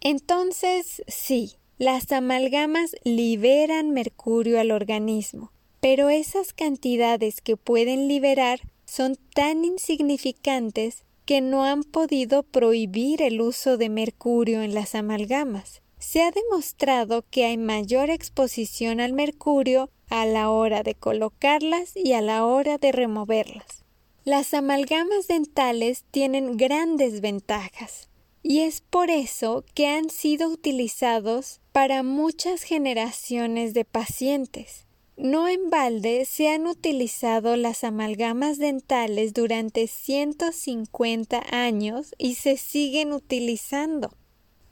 Entonces, 0.02 1.04
sí, 1.08 1.54
las 1.78 2.12
amalgamas 2.14 2.96
liberan 3.04 3.92
mercurio 3.92 4.60
al 4.60 4.72
organismo, 4.72 5.52
pero 5.82 6.10
esas 6.10 6.54
cantidades 6.54 7.42
que 7.42 7.58
pueden 7.58 8.08
liberar 8.08 8.62
son 8.86 9.18
tan 9.34 9.66
insignificantes 9.66 11.04
que 11.25 11.42
no 11.42 11.64
han 11.64 11.84
podido 11.84 12.44
prohibir 12.44 13.22
el 13.22 13.42
uso 13.42 13.78
de 13.78 13.90
mercurio 13.90 14.62
en 14.62 14.74
las 14.74 14.96
amalgamas. 14.96 15.82
Se 15.98 16.22
ha 16.22 16.32
demostrado 16.32 17.25
que 17.30 17.46
hay 17.46 17.58
mayor 17.58 18.10
exposición 18.10 19.02
al 19.02 19.12
mercurio 19.14 19.90
a 20.10 20.25
la 20.25 20.50
hora 20.50 20.84
de 20.84 20.94
colocarlas 20.94 21.96
y 21.96 22.14
a 22.14 22.22
la 22.22 22.46
hora 22.46 22.78
de 22.78 22.92
removerlas. 22.92 23.84
Las 24.24 24.54
amalgamas 24.54 25.28
dentales 25.28 26.06
tienen 26.12 26.58
grandes 26.58 27.22
ventajas 27.22 28.08
y 28.48 28.60
es 28.60 28.80
por 28.80 29.10
eso 29.10 29.66
que 29.74 29.88
han 29.88 30.12
sido 30.12 30.50
utilizados 30.50 31.62
para 31.72 32.04
muchas 32.04 32.62
generaciones 32.62 33.74
de 33.74 33.86
pacientes. 33.86 34.86
No 35.18 35.48
en 35.48 35.72
balde 35.72 36.25
se 36.25 36.50
han 36.50 36.68
utilizado 36.68 37.56
las 37.56 37.84
amalgamas 37.84 38.60
dentales 38.60 39.34
durante 39.34 39.88
150 39.88 41.42
años 41.50 42.14
y 42.20 42.36
se 42.36 42.58
siguen 42.58 43.14
utilizando. 43.14 44.16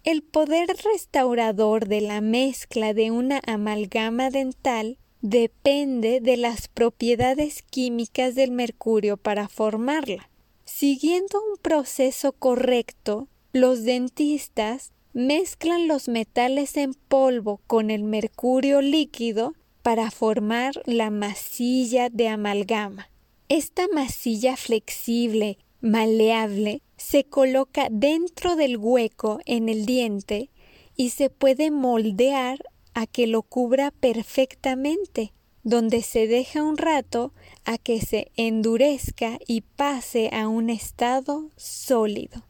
El 0.04 0.22
poder 0.22 0.68
restaurador 0.84 1.88
de 1.88 2.02
la 2.02 2.22
mezcla 2.22 2.94
de 2.94 3.10
una 3.10 3.42
amalgama 3.48 4.30
dental 4.30 5.00
depende 5.22 6.20
de 6.22 6.38
las 6.38 6.68
propiedades 6.68 7.64
químicas 7.64 8.36
del 8.36 8.52
mercurio 8.52 9.18
para 9.18 9.50
formarla. 9.50 10.30
Siguiendo 10.64 11.42
un 11.42 11.58
proceso 11.58 12.34
correcto, 12.34 13.30
los 13.54 13.84
dentistas 13.84 14.94
mezclan 15.14 15.88
los 15.88 16.08
metales 16.08 16.76
en 16.76 16.96
polvo 16.96 17.62
con 17.68 17.92
el 17.92 18.04
mercurio 18.04 18.82
líquido 18.82 19.54
para 19.84 20.10
formar 20.10 20.74
la 20.86 21.12
masilla 21.12 22.10
de 22.10 22.30
amalgama. 22.30 23.12
Esta 23.50 23.88
masilla 23.94 24.58
flexible, 24.58 25.60
maleable, 25.82 26.82
se 26.98 27.26
coloca 27.26 27.90
dentro 27.92 28.56
del 28.56 28.78
hueco 28.78 29.40
en 29.46 29.70
el 29.70 29.86
diente 29.86 30.50
y 30.96 31.12
se 31.12 31.30
puede 31.30 31.70
moldear 31.70 32.58
a 32.96 33.06
que 33.06 33.28
lo 33.28 33.44
cubra 33.44 33.92
perfectamente, 33.92 35.32
donde 35.62 36.02
se 36.02 36.26
deja 36.26 36.64
un 36.64 36.78
rato 36.78 37.34
a 37.66 37.78
que 37.78 38.02
se 38.02 38.32
endurezca 38.36 39.38
y 39.46 39.62
pase 39.62 40.32
a 40.34 40.48
un 40.48 40.72
estado 40.72 41.52
sólido. 41.56 42.44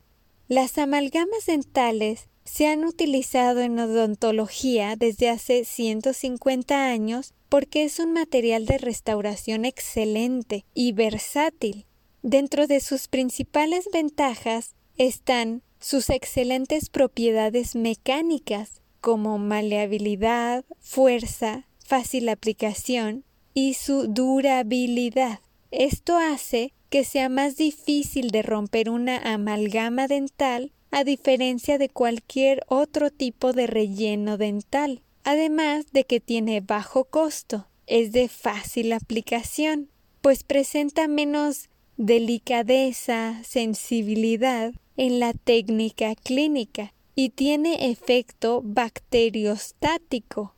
Las 0.53 0.77
amalgamas 0.77 1.47
dentales 1.47 2.29
se 2.43 2.67
han 2.67 2.85
utilizado 2.85 3.61
en 3.61 3.79
odontología 3.79 4.95
desde 4.95 5.27
hace 5.27 5.65
150 5.65 6.91
años 6.91 7.33
porque 7.49 7.83
es 7.83 7.97
un 7.97 8.13
material 8.13 8.67
de 8.67 8.77
restauración 8.77 9.65
excelente 9.65 10.63
y 10.75 10.91
versátil. 10.91 11.87
Dentro 12.21 12.67
de 12.67 12.81
sus 12.81 13.07
principales 13.07 13.89
ventajas 13.91 14.75
están 14.95 15.63
sus 15.79 16.11
excelentes 16.11 16.91
propiedades 16.91 17.75
mecánicas 17.75 18.83
como 19.01 19.39
maleabilidad, 19.39 20.65
fuerza, 20.79 21.65
fácil 21.83 22.29
aplicación 22.29 23.25
y 23.55 23.73
su 23.73 24.05
durabilidad. 24.05 25.39
Esto 25.75 26.17
hace 26.17 26.71
que 26.91 27.03
sea 27.03 27.29
más 27.29 27.57
difícil 27.57 28.29
de 28.29 28.43
romper 28.43 28.91
una 28.91 29.17
amalgama 29.17 30.07
dental 30.07 30.71
a 30.91 31.03
diferencia 31.03 31.79
de 31.79 31.89
cualquier 31.89 32.63
otro 32.67 33.09
tipo 33.09 33.53
de 33.53 33.65
relleno 33.65 34.37
dental, 34.37 35.01
además 35.23 35.87
de 35.91 36.03
que 36.03 36.19
tiene 36.19 36.61
bajo 36.61 37.05
costo, 37.05 37.69
es 37.87 38.11
de 38.11 38.27
fácil 38.27 38.93
aplicación, 38.93 39.89
pues 40.21 40.43
presenta 40.43 41.07
menos 41.07 41.71
delicadeza, 41.97 43.41
sensibilidad 43.43 44.73
en 44.95 45.19
la 45.19 45.33
técnica 45.33 46.13
clínica 46.13 46.93
y 47.15 47.29
tiene 47.29 47.89
efecto 47.89 48.61
bacteriostático. 48.63 50.53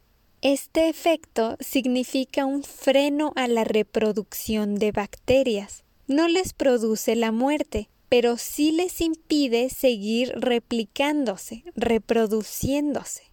Este 0.47 0.89
efecto 0.89 1.57
significa 1.59 2.45
un 2.45 2.61
freno 2.61 3.33
a 3.35 3.47
la 3.47 3.63
reproducción 3.63 4.75
de 4.75 4.91
bacterias. 4.91 5.83
No 6.05 6.27
les 6.27 6.53
produce 6.53 7.15
la 7.15 7.31
muerte, 7.31 7.89
pero 8.09 8.37
sí 8.37 8.71
les 8.71 9.01
impide 9.01 9.71
seguir 9.71 10.33
replicándose, 10.35 11.63
reproduciéndose. 11.75 13.23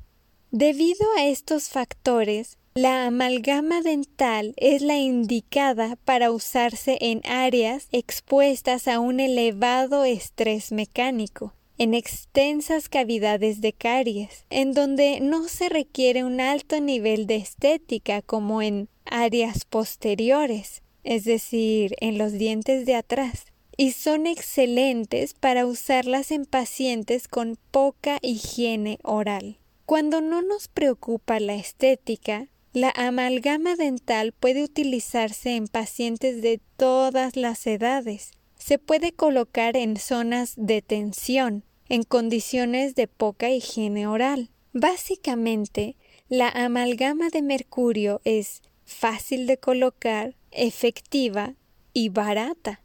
Debido 0.52 1.04
a 1.18 1.26
estos 1.26 1.68
factores, 1.68 2.56
la 2.72 3.04
amalgama 3.04 3.82
dental 3.82 4.54
es 4.56 4.80
la 4.80 4.96
indicada 4.96 5.96
para 6.06 6.30
usarse 6.30 6.96
en 7.02 7.20
áreas 7.26 7.88
expuestas 7.92 8.88
a 8.88 9.00
un 9.00 9.20
elevado 9.20 10.06
estrés 10.06 10.72
mecánico, 10.72 11.52
en 11.82 11.94
extensas 11.94 12.88
cavidades 12.88 13.60
de 13.60 13.72
caries, 13.72 14.46
en 14.50 14.72
donde 14.72 15.18
no 15.18 15.48
se 15.48 15.68
requiere 15.68 16.22
un 16.22 16.40
alto 16.40 16.80
nivel 16.80 17.26
de 17.26 17.34
estética 17.34 18.22
como 18.22 18.62
en 18.62 18.88
áreas 19.04 19.64
posteriores, 19.64 20.82
es 21.02 21.24
decir, 21.24 21.96
en 21.98 22.18
los 22.18 22.34
dientes 22.34 22.86
de 22.86 22.94
atrás 22.94 23.46
y 23.76 23.90
son 23.90 24.28
excelentes 24.28 25.34
para 25.34 25.66
usarlas 25.66 26.30
en 26.30 26.44
pacientes 26.44 27.26
con 27.26 27.58
poca 27.72 28.18
higiene 28.22 29.00
oral. 29.02 29.58
Cuando 29.84 30.20
no 30.20 30.40
nos 30.40 30.68
preocupa 30.68 31.40
la 31.40 31.56
estética, 31.56 32.46
la 32.72 32.92
amalgama 32.94 33.74
dental 33.74 34.30
puede 34.30 34.62
utilizarse 34.62 35.56
en 35.56 35.66
pacientes 35.66 36.42
de 36.42 36.60
todas 36.76 37.34
las 37.34 37.66
edades. 37.66 38.30
Se 38.56 38.78
puede 38.78 39.10
colocar 39.10 39.76
en 39.76 39.96
zonas 39.96 40.54
de 40.56 40.80
tensión, 40.80 41.64
en 41.92 42.04
condiciones 42.04 42.94
de 42.94 43.06
poca 43.06 43.50
higiene 43.50 44.06
oral. 44.06 44.48
Básicamente, 44.72 45.96
la 46.30 46.48
amalgama 46.48 47.28
de 47.28 47.42
mercurio 47.42 48.22
es 48.24 48.62
fácil 48.86 49.46
de 49.46 49.58
colocar, 49.58 50.34
efectiva 50.52 51.54
y 51.92 52.08
barata. 52.08 52.80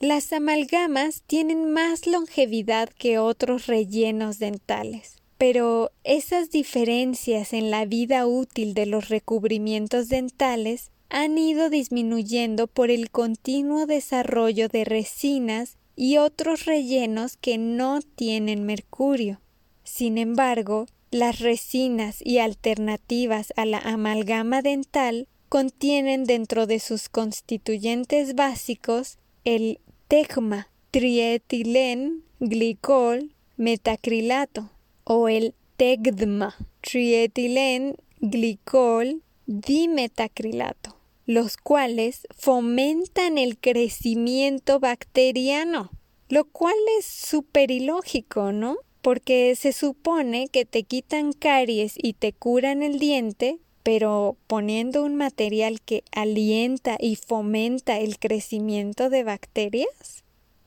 Las 0.00 0.32
amalgamas 0.32 1.22
tienen 1.26 1.70
más 1.70 2.06
longevidad 2.06 2.88
que 2.88 3.18
otros 3.18 3.66
rellenos 3.66 4.38
dentales, 4.38 5.18
pero 5.36 5.92
esas 6.02 6.50
diferencias 6.50 7.52
en 7.52 7.70
la 7.70 7.84
vida 7.84 8.26
útil 8.26 8.72
de 8.72 8.86
los 8.86 9.10
recubrimientos 9.10 10.08
dentales 10.08 10.92
han 11.10 11.36
ido 11.36 11.68
disminuyendo 11.68 12.68
por 12.68 12.90
el 12.90 13.10
continuo 13.10 13.84
desarrollo 13.84 14.68
de 14.68 14.86
resinas 14.86 15.76
y 15.96 16.18
otros 16.18 16.66
rellenos 16.66 17.36
que 17.36 17.58
no 17.58 18.00
tienen 18.14 18.64
mercurio. 18.64 19.40
Sin 19.82 20.18
embargo, 20.18 20.86
las 21.10 21.40
resinas 21.40 22.18
y 22.22 22.38
alternativas 22.38 23.52
a 23.56 23.64
la 23.64 23.78
amalgama 23.78 24.62
dental 24.62 25.26
contienen 25.48 26.24
dentro 26.24 26.66
de 26.66 26.78
sus 26.80 27.08
constituyentes 27.08 28.34
básicos 28.34 29.18
el 29.44 29.80
tegma, 30.08 30.68
trietilen, 30.90 32.24
glicol, 32.40 33.34
metacrilato 33.56 34.70
o 35.04 35.28
el 35.28 35.54
tegdma, 35.76 36.56
trietilen, 36.80 37.96
glicol, 38.20 39.22
dimetacrilato, 39.46 40.96
los 41.26 41.56
cuales 41.56 42.26
fomentan 42.36 43.36
el 43.36 43.58
crecimiento 43.58 44.78
bacteriano, 44.78 45.90
lo 46.28 46.44
cual 46.44 46.76
es 46.98 47.04
súper 47.04 47.70
ilógico, 47.70 48.52
¿no? 48.52 48.78
Porque 49.02 49.54
se 49.56 49.72
supone 49.72 50.48
que 50.48 50.64
te 50.64 50.84
quitan 50.84 51.32
caries 51.32 51.94
y 51.96 52.14
te 52.14 52.32
curan 52.32 52.82
el 52.82 52.98
diente, 52.98 53.58
pero 53.82 54.36
poniendo 54.46 55.04
un 55.04 55.14
material 55.16 55.80
que 55.80 56.02
alienta 56.12 56.96
y 56.98 57.16
fomenta 57.16 57.98
el 57.98 58.18
crecimiento 58.18 59.10
de 59.10 59.22
bacterias? 59.22 60.24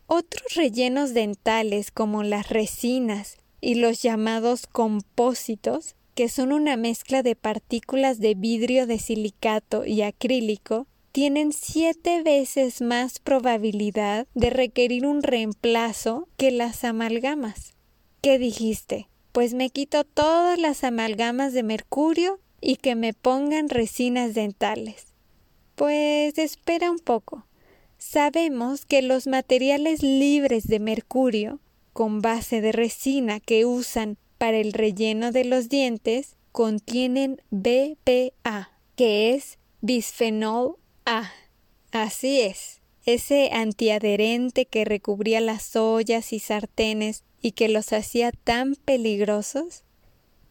Otros 0.08 0.56
rellenos 0.56 1.13
dentales 1.13 1.91
como 1.91 2.24
las 2.24 2.50
resinas 2.50 3.38
y 3.62 3.76
los 3.76 4.02
llamados 4.02 4.67
compósitos, 4.67 5.95
que 6.19 6.27
son 6.27 6.51
una 6.51 6.75
mezcla 6.75 7.23
de 7.23 7.38
partículas 7.38 8.19
de 8.19 8.36
vidrio 8.36 8.88
de 8.88 8.99
silicato 8.99 9.86
y 9.86 10.01
acrílico, 10.01 10.86
tienen 11.13 11.53
siete 11.53 12.23
veces 12.23 12.82
más 12.82 13.19
probabilidad 13.19 14.27
de 14.34 14.49
requerir 14.49 15.05
un 15.05 15.23
reemplazo 15.23 16.27
que 16.36 16.51
las 16.51 16.84
amalgamas. 16.84 17.73
¿Qué 18.19 18.38
dijiste? 18.38 19.08
Pues 19.32 19.53
me 19.53 19.69
quito 19.69 20.03
todas 20.03 20.60
las 20.60 20.84
amalgamas 20.84 21.53
de 21.53 21.63
mercurio 21.63 22.41
y 22.60 22.75
que 22.75 22.95
me 22.95 23.13
pongan 23.13 23.69
resinas 23.69 24.34
dentales. 24.34 25.13
Pues 25.75 26.38
espera 26.38 26.91
un 26.91 26.99
poco. 26.99 27.45
Sabemos 27.97 28.86
que 28.86 29.01
los 29.01 29.25
materiales 29.25 30.03
libres 30.03 30.67
de 30.67 30.82
mercurio, 30.82 31.62
con 31.93 32.21
base 32.21 32.60
de 32.60 32.73
resina 32.73 33.39
que 33.39 33.63
usan 33.63 34.17
para 34.39 34.58
el 34.58 34.73
relleno 34.73 35.32
de 35.32 35.45
los 35.45 35.69
dientes, 35.69 36.38
contienen 36.52 37.41
BPA, 37.52 38.71
que 38.95 39.36
es 39.36 39.60
bisfenol 39.82 40.78
A. 41.06 41.32
Así 41.91 42.41
es, 42.41 42.82
ese 43.06 43.49
antiadherente 43.52 44.65
que 44.65 44.86
recubría 44.86 45.41
las 45.41 45.75
ollas 45.75 46.34
y 46.34 46.39
sartenes 46.39 47.23
y 47.41 47.52
que 47.52 47.69
los 47.69 47.93
hacía 47.93 48.32
tan 48.32 48.75
peligrosos. 48.75 49.84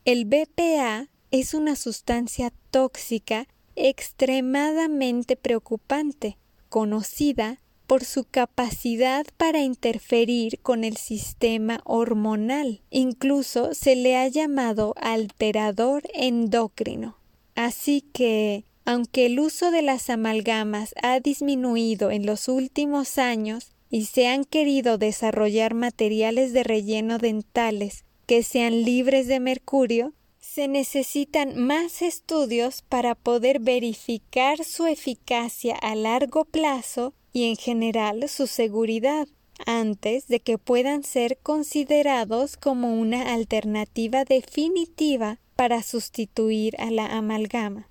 El 0.05 0.27
BPA 0.27 1.09
es 1.31 1.55
una 1.55 1.74
sustancia 1.74 2.53
tóxica 2.70 3.48
extremadamente 3.74 5.37
preocupante, 5.37 6.37
conocida 6.68 7.61
por 7.88 8.05
su 8.05 8.24
capacidad 8.24 9.27
para 9.38 9.62
interferir 9.62 10.61
con 10.61 10.85
el 10.85 10.98
sistema 10.98 11.81
hormonal. 11.85 12.83
Incluso 12.90 13.74
se 13.74 13.96
le 13.96 14.14
ha 14.14 14.29
llamado 14.29 14.94
alterador 15.01 16.03
endocrino. 16.12 17.16
Así 17.55 18.03
que, 18.12 18.66
aunque 18.85 19.24
el 19.24 19.40
uso 19.40 19.70
de 19.70 19.81
las 19.81 20.11
amalgamas 20.11 20.94
ha 21.03 21.18
disminuido 21.18 22.11
en 22.11 22.27
los 22.27 22.48
últimos 22.48 23.16
años 23.16 23.72
y 23.88 24.05
se 24.05 24.27
han 24.27 24.44
querido 24.44 24.98
desarrollar 24.98 25.72
materiales 25.72 26.53
de 26.53 26.64
relleno 26.64 27.16
dentales 27.16 28.05
que 28.27 28.42
sean 28.42 28.85
libres 28.85 29.29
de 29.29 29.40
mercurio, 29.40 30.12
se 30.38 30.68
necesitan 30.68 31.57
más 31.57 32.03
estudios 32.03 32.83
para 32.83 33.14
poder 33.14 33.61
verificar 33.61 34.62
su 34.64 34.87
eficacia 34.87 35.74
a 35.74 35.94
largo 35.94 36.44
plazo 36.44 37.14
y 37.33 37.45
en 37.45 37.57
general 37.57 38.29
su 38.29 38.47
seguridad 38.47 39.29
antes 39.67 40.29
de 40.29 40.41
que 40.41 40.59
puedan 40.59 41.03
ser 41.03 41.38
considerados 41.43 42.57
como 42.57 42.99
una 42.99 43.35
alternativa 43.35 44.25
definitiva 44.25 45.41
para 45.57 45.83
sustituir 45.83 46.77
a 46.81 46.91
la 46.91 47.07
amalgama. 47.07 47.88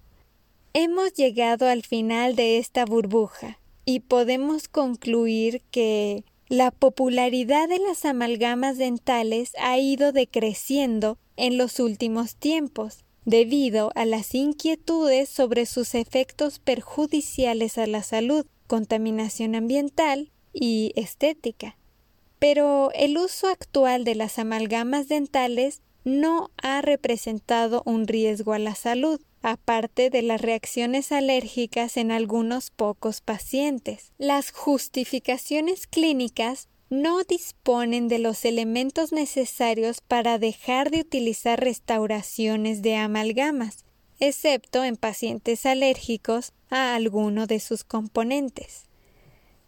Hemos 0.73 1.13
llegado 1.13 1.67
al 1.67 1.83
final 1.83 2.35
de 2.35 2.57
esta 2.57 2.85
burbuja 2.85 3.59
y 3.83 4.01
podemos 4.01 4.67
concluir 4.67 5.61
que 5.71 6.23
la 6.49 6.71
popularidad 6.71 7.67
de 7.67 7.79
las 7.79 8.05
amalgamas 8.05 8.77
dentales 8.77 9.51
ha 9.59 9.77
ido 9.79 10.11
decreciendo 10.11 11.17
en 11.35 11.57
los 11.57 11.79
últimos 11.79 12.35
tiempos, 12.35 13.03
debido 13.25 13.91
a 13.95 14.05
las 14.05 14.33
inquietudes 14.33 15.27
sobre 15.27 15.65
sus 15.65 15.93
efectos 15.93 16.59
perjudiciales 16.59 17.77
a 17.77 17.87
la 17.87 18.01
salud, 18.01 18.45
contaminación 18.67 19.55
ambiental 19.55 20.31
y 20.53 20.91
estética. 20.95 21.77
Pero 22.39 22.91
el 22.93 23.17
uso 23.17 23.47
actual 23.47 24.03
de 24.03 24.15
las 24.15 24.37
amalgamas 24.37 25.07
dentales 25.07 25.81
no 26.03 26.51
ha 26.61 26.81
representado 26.81 27.81
un 27.85 28.07
riesgo 28.07 28.53
a 28.53 28.59
la 28.59 28.75
salud, 28.75 29.19
aparte 29.41 30.09
de 30.09 30.21
las 30.21 30.41
reacciones 30.41 31.11
alérgicas 31.11 31.97
en 31.97 32.11
algunos 32.11 32.69
pocos 32.69 33.21
pacientes. 33.21 34.11
Las 34.17 34.51
justificaciones 34.51 35.87
clínicas 35.87 36.69
no 36.89 37.23
disponen 37.23 38.07
de 38.07 38.19
los 38.19 38.45
elementos 38.45 39.11
necesarios 39.11 40.01
para 40.01 40.39
dejar 40.39 40.89
de 40.89 41.01
utilizar 41.01 41.59
restauraciones 41.59 42.81
de 42.81 42.95
amalgamas, 42.95 43.83
excepto 44.19 44.83
en 44.83 44.95
pacientes 44.95 45.65
alérgicos 45.65 46.53
a 46.69 46.95
alguno 46.95 47.47
de 47.47 47.59
sus 47.59 47.83
componentes. 47.83 48.87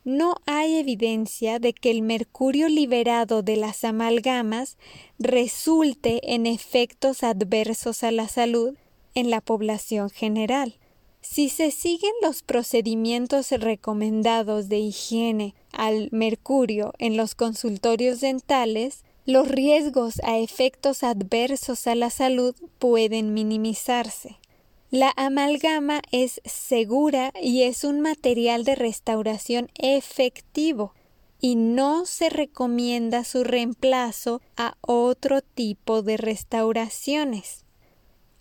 No 0.05 0.35
hay 0.45 0.77
evidencia 0.77 1.59
de 1.59 1.73
que 1.73 1.91
el 1.91 2.01
mercurio 2.01 2.69
liberado 2.69 3.43
de 3.43 3.57
las 3.57 3.83
amalgamas 3.83 4.77
resulte 5.19 6.33
en 6.33 6.47
efectos 6.47 7.21
adversos 7.23 8.03
a 8.03 8.11
la 8.11 8.27
salud 8.27 8.75
en 9.13 9.29
la 9.29 9.41
población 9.41 10.09
general. 10.09 10.77
Si 11.21 11.49
se 11.49 11.69
siguen 11.69 12.13
los 12.21 12.43
procedimientos 12.43 13.51
recomendados 13.51 14.69
de 14.69 14.79
higiene 14.79 15.53
al 15.73 16.07
mercurio 16.11 16.93
en 16.97 17.17
los 17.17 17.35
consultorios 17.35 18.21
dentales, 18.21 19.03
los 19.25 19.47
riesgos 19.47 20.19
a 20.23 20.39
efectos 20.39 21.03
adversos 21.03 21.85
a 21.85 21.93
la 21.93 22.09
salud 22.09 22.55
pueden 22.79 23.33
minimizarse. 23.33 24.38
La 24.91 25.13
amalgama 25.15 26.01
es 26.11 26.41
segura 26.45 27.31
y 27.39 27.61
es 27.61 27.83
un 27.83 27.99
material 27.99 28.63
de 28.63 28.73
restauración 28.73 29.69
efectivo 29.75 30.95
y 31.39 31.55
no 31.55 32.07
se 32.07 32.29
recomienda 32.31 33.23
su 33.23 33.43
reemplazo 33.43 34.41
a 34.57 34.77
otro 34.81 35.41
tipo 35.41 36.01
de 36.01 36.17
restauraciones. 36.17 37.65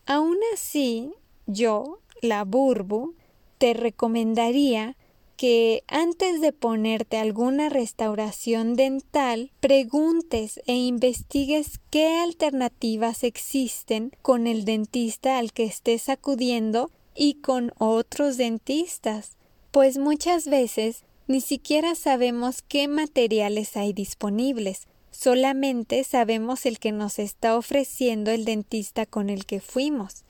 Aún 0.06 0.38
así, 0.54 1.12
yo, 1.46 1.98
la 2.22 2.44
Burbu, 2.44 3.14
te 3.58 3.74
recomendaría 3.74 4.96
que 5.38 5.84
antes 5.86 6.40
de 6.40 6.52
ponerte 6.52 7.16
alguna 7.16 7.68
restauración 7.68 8.74
dental, 8.74 9.52
preguntes 9.60 10.60
e 10.66 10.74
investigues 10.74 11.78
qué 11.90 12.16
alternativas 12.16 13.22
existen 13.22 14.10
con 14.20 14.48
el 14.48 14.64
dentista 14.64 15.38
al 15.38 15.52
que 15.52 15.62
estés 15.62 16.08
acudiendo 16.08 16.90
y 17.14 17.34
con 17.34 17.72
otros 17.78 18.36
dentistas, 18.36 19.36
pues 19.70 19.96
muchas 19.96 20.48
veces 20.48 21.04
ni 21.28 21.40
siquiera 21.40 21.94
sabemos 21.94 22.60
qué 22.62 22.88
materiales 22.88 23.76
hay 23.76 23.92
disponibles, 23.92 24.88
solamente 25.12 26.02
sabemos 26.02 26.66
el 26.66 26.80
que 26.80 26.90
nos 26.90 27.20
está 27.20 27.56
ofreciendo 27.56 28.32
el 28.32 28.44
dentista 28.44 29.06
con 29.06 29.30
el 29.30 29.46
que 29.46 29.60
fuimos. 29.60 30.24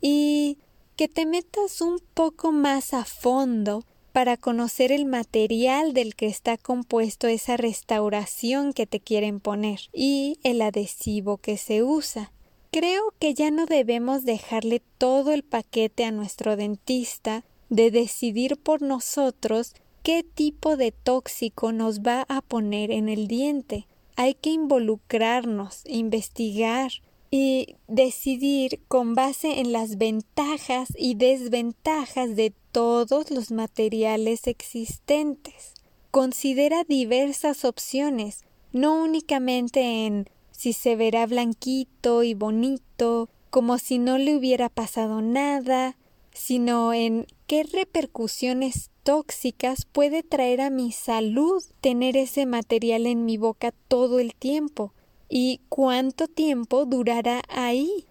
Y 0.00 0.58
que 0.96 1.06
te 1.06 1.24
metas 1.24 1.80
un 1.80 2.00
poco 2.14 2.50
más 2.50 2.94
a 2.94 3.04
fondo 3.04 3.84
para 4.12 4.36
conocer 4.36 4.92
el 4.92 5.06
material 5.06 5.92
del 5.94 6.14
que 6.14 6.26
está 6.26 6.56
compuesto 6.56 7.26
esa 7.28 7.56
restauración 7.56 8.72
que 8.72 8.86
te 8.86 9.00
quieren 9.00 9.40
poner 9.40 9.80
y 9.92 10.38
el 10.42 10.62
adhesivo 10.62 11.38
que 11.38 11.56
se 11.56 11.82
usa. 11.82 12.32
Creo 12.72 13.14
que 13.18 13.34
ya 13.34 13.50
no 13.50 13.66
debemos 13.66 14.24
dejarle 14.24 14.80
todo 14.98 15.32
el 15.32 15.42
paquete 15.42 16.04
a 16.04 16.12
nuestro 16.12 16.56
dentista 16.56 17.44
de 17.68 17.90
decidir 17.90 18.56
por 18.56 18.82
nosotros 18.82 19.74
qué 20.02 20.22
tipo 20.22 20.76
de 20.76 20.92
tóxico 20.92 21.72
nos 21.72 22.00
va 22.00 22.26
a 22.28 22.40
poner 22.42 22.90
en 22.90 23.08
el 23.08 23.26
diente. 23.26 23.86
Hay 24.16 24.34
que 24.34 24.50
involucrarnos, 24.50 25.82
investigar, 25.86 26.92
y 27.30 27.76
decidir 27.86 28.80
con 28.88 29.14
base 29.14 29.60
en 29.60 29.72
las 29.72 29.98
ventajas 29.98 30.88
y 30.96 31.14
desventajas 31.14 32.34
de 32.34 32.52
todos 32.72 33.30
los 33.30 33.52
materiales 33.52 34.46
existentes. 34.46 35.74
Considera 36.10 36.82
diversas 36.84 37.64
opciones, 37.64 38.44
no 38.72 39.00
únicamente 39.02 40.06
en 40.06 40.28
si 40.50 40.72
se 40.72 40.96
verá 40.96 41.26
blanquito 41.26 42.24
y 42.24 42.34
bonito, 42.34 43.28
como 43.50 43.78
si 43.78 43.98
no 43.98 44.18
le 44.18 44.36
hubiera 44.36 44.68
pasado 44.68 45.22
nada, 45.22 45.96
sino 46.32 46.92
en 46.92 47.26
qué 47.46 47.62
repercusiones 47.62 48.90
tóxicas 49.04 49.86
puede 49.86 50.22
traer 50.22 50.60
a 50.60 50.70
mi 50.70 50.92
salud 50.92 51.62
tener 51.80 52.16
ese 52.16 52.44
material 52.44 53.06
en 53.06 53.24
mi 53.24 53.38
boca 53.38 53.72
todo 53.88 54.18
el 54.18 54.34
tiempo 54.34 54.92
y 55.30 55.60
cuánto 55.68 56.26
tiempo 56.26 56.84
durará 56.84 57.42
ahí. 57.48 58.06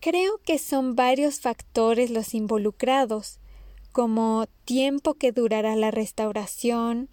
Creo 0.00 0.38
que 0.44 0.58
son 0.58 0.96
varios 0.96 1.40
factores 1.40 2.10
los 2.10 2.34
involucrados, 2.34 3.38
como 3.92 4.46
tiempo 4.64 5.14
que 5.14 5.32
durará 5.32 5.76
la 5.76 5.90
restauración, 5.90 7.08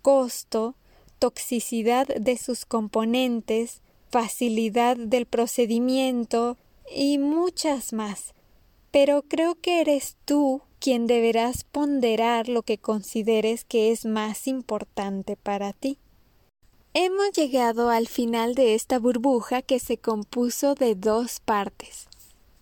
costo, 0.00 0.76
toxicidad 1.18 2.06
de 2.06 2.36
sus 2.38 2.64
componentes, 2.64 3.82
facilidad 4.10 4.96
del 4.96 5.26
procedimiento 5.26 6.56
y 6.94 7.18
muchas 7.18 7.92
más. 7.92 8.34
Pero 8.90 9.22
creo 9.22 9.56
que 9.56 9.80
eres 9.80 10.16
tú 10.24 10.62
quien 10.78 11.06
deberás 11.06 11.64
ponderar 11.64 12.48
lo 12.48 12.62
que 12.62 12.78
consideres 12.78 13.64
que 13.64 13.90
es 13.90 14.04
más 14.04 14.46
importante 14.46 15.34
para 15.36 15.72
ti. 15.72 15.98
Hemos 16.96 17.32
llegado 17.32 17.90
al 17.90 18.06
final 18.06 18.54
de 18.54 18.76
esta 18.76 19.00
burbuja 19.00 19.62
que 19.62 19.80
se 19.80 19.98
compuso 19.98 20.76
de 20.76 20.94
dos 20.94 21.40
partes. 21.40 22.06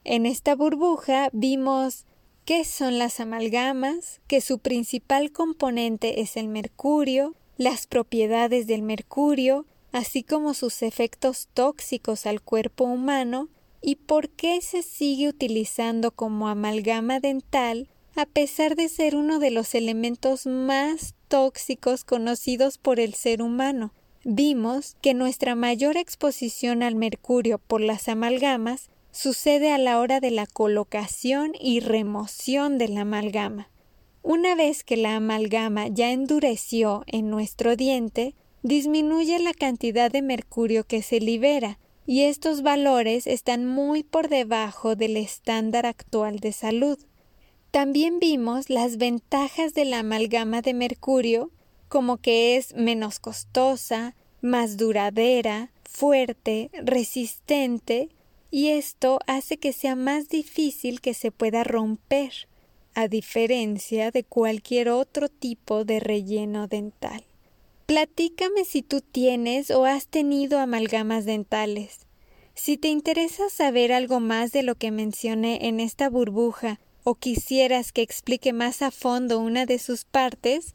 En 0.05 0.25
esta 0.25 0.55
burbuja 0.57 1.29
vimos 1.35 2.07
qué 2.47 2.65
son 2.65 2.99
las 2.99 3.21
amalgamas, 3.21 4.23
que 4.29 4.41
su 4.41 4.59
principal 4.59 5.33
componente 5.33 6.23
es 6.23 6.39
el 6.39 6.49
mercurio, 6.49 7.35
las 7.59 7.87
propiedades 7.87 8.67
del 8.67 8.81
mercurio, 8.81 9.67
así 9.93 10.23
como 10.23 10.55
sus 10.55 10.81
efectos 10.81 11.51
tóxicos 11.53 12.25
al 12.25 12.41
cuerpo 12.41 12.85
humano 12.85 13.51
y 13.83 13.97
por 13.97 14.31
qué 14.31 14.63
se 14.63 14.83
sigue 14.83 15.29
utilizando 15.29 16.11
como 16.11 16.49
amalgama 16.49 17.21
dental 17.21 17.91
a 18.17 18.25
pesar 18.25 18.77
de 18.77 18.89
ser 18.89 19.15
uno 19.15 19.41
de 19.41 19.51
los 19.51 19.75
elementos 19.75 20.47
más 20.47 21.15
tóxicos 21.29 22.05
conocidos 22.05 22.79
por 22.79 22.99
el 22.99 23.13
ser 23.13 23.43
humano. 23.43 23.93
Vimos 24.25 24.97
que 25.03 25.15
nuestra 25.15 25.57
mayor 25.57 25.97
exposición 25.97 26.85
al 26.85 26.95
mercurio 26.95 27.59
por 27.59 27.81
las 27.81 28.09
amalgamas 28.09 28.89
sucede 29.11 29.73
a 29.73 29.79
la 29.79 29.99
hora 29.99 30.21
de 30.21 30.31
la 30.31 30.47
colocación 30.47 31.53
y 31.61 31.81
remoción 31.81 32.79
de 32.79 32.89
la 32.89 33.01
amalgama. 33.01 33.69
Una 34.23 34.55
vez 34.55 34.85
que 34.85 34.97
la 34.97 35.17
amalgama 35.17 35.89
ya 35.89 36.13
endureció 36.13 37.03
en 37.09 37.31
nuestro 37.31 37.75
diente, 37.75 38.37
disminuye 38.63 39.41
la 39.41 39.53
cantidad 39.53 40.11
de 40.11 40.23
mercurio 40.23 40.85
que 40.85 41.03
se 41.03 41.21
libera, 41.21 41.81
y 42.07 42.23
estos 42.23 42.63
valores 42.63 43.27
están 43.27 43.67
muy 43.67 44.05
por 44.05 44.29
debajo 44.29 44.95
del 44.95 45.17
estándar 45.17 45.85
actual 45.85 46.39
de 46.39 46.53
salud. 46.53 46.99
También 47.73 48.21
vimos 48.21 48.71
las 48.71 48.99
ventajas 48.99 49.75
de 49.75 49.85
la 49.85 50.01
amalgama 50.01 50.63
de 50.63 50.75
mercurio, 50.75 51.51
como 51.93 52.17
que 52.17 52.57
es 52.57 52.75
menos 52.75 53.21
costosa, 53.21 54.15
más 54.41 54.79
duradera, 54.79 55.71
fuerte, 55.85 56.71
resistente, 56.73 58.09
y 58.51 58.69
esto 58.69 59.19
hace 59.27 59.59
que 59.59 59.75
sea 59.75 59.95
más 59.95 60.31
difícil 60.31 61.03
que 61.03 61.13
se 61.13 61.31
pueda 61.31 61.65
romper, 61.65 62.49
a 62.95 63.09
diferencia 63.09 64.11
de 64.11 64.25
cualquier 64.25 64.89
otro 64.89 65.29
tipo 65.29 65.85
de 65.85 66.01
relleno 66.01 66.67
dental. 66.67 67.27
Platícame 67.85 68.65
si 68.65 68.81
tú 68.81 69.03
tienes 69.03 69.71
o 69.71 69.85
has 69.85 70.07
tenido 70.07 70.61
amalgamas 70.61 71.27
dentales. 71.27 72.07
Si 72.55 72.79
te 72.79 72.89
interesa 72.89 73.51
saber 73.51 73.93
algo 73.93 74.19
más 74.19 74.51
de 74.51 74.63
lo 74.63 74.77
que 74.77 74.91
mencioné 74.91 75.69
en 75.69 75.79
esta 75.79 76.09
burbuja 76.09 76.81
o 77.05 77.17
quisieras 77.17 77.93
que 77.93 78.01
explique 78.01 78.55
más 78.55 78.81
a 78.81 78.91
fondo 78.91 79.41
una 79.41 79.67
de 79.67 79.79
sus 79.79 80.07
partes, 80.07 80.75